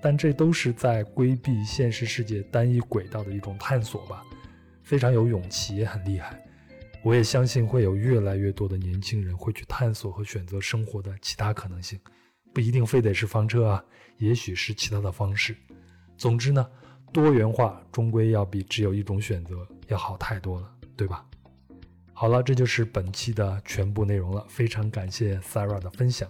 [0.00, 4.24] 但这都是在规避现实世界单一轨道的一种探索吧，
[4.82, 6.42] 非常有勇气，也很厉害。
[7.02, 12.00] 我也相信会有越来越多的年轻人会去探索和选择生活的其他可能性，
[12.52, 13.84] 不一定非得是房车啊，
[14.16, 15.54] 也许是其他的方式。
[16.16, 16.66] 总之呢，
[17.12, 21.24] 多元化终归要比只有一种选择要好太多了，对吧？
[22.12, 24.44] 好了，这就是本期的全部内容了。
[24.48, 26.28] 非常感谢 Sarah 的分享，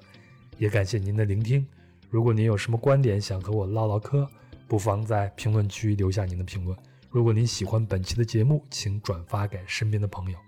[0.58, 1.64] 也感谢您的聆听。
[2.10, 4.28] 如果您有什么观点想和我唠唠嗑，
[4.66, 6.76] 不妨在评论区留下您的评论。
[7.08, 10.38] 如果您喜欢本期的节目，请转发给身边的朋友。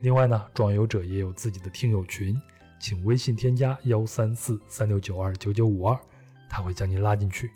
[0.00, 2.40] 另外呢，壮游者也有自己的听友群，
[2.78, 5.98] 请微信添加幺三四三六九二九九五二，
[6.48, 7.50] 他会将您拉进去。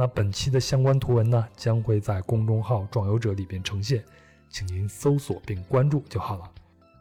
[0.00, 4.02] 那本期的相关图文呢，将会在公众号“壮游者”里边呈现，
[4.48, 6.50] 请您搜索并关注就好了。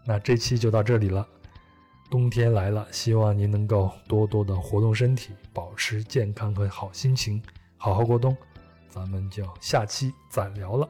[0.04, 1.26] 那这期就到这里了，
[2.12, 7.42] 冬天来了，希望您能够多多的活动身体，保持健康和好心情，
[7.78, 8.36] 好好过冬。
[8.90, 10.90] 咱们就下期再聊了。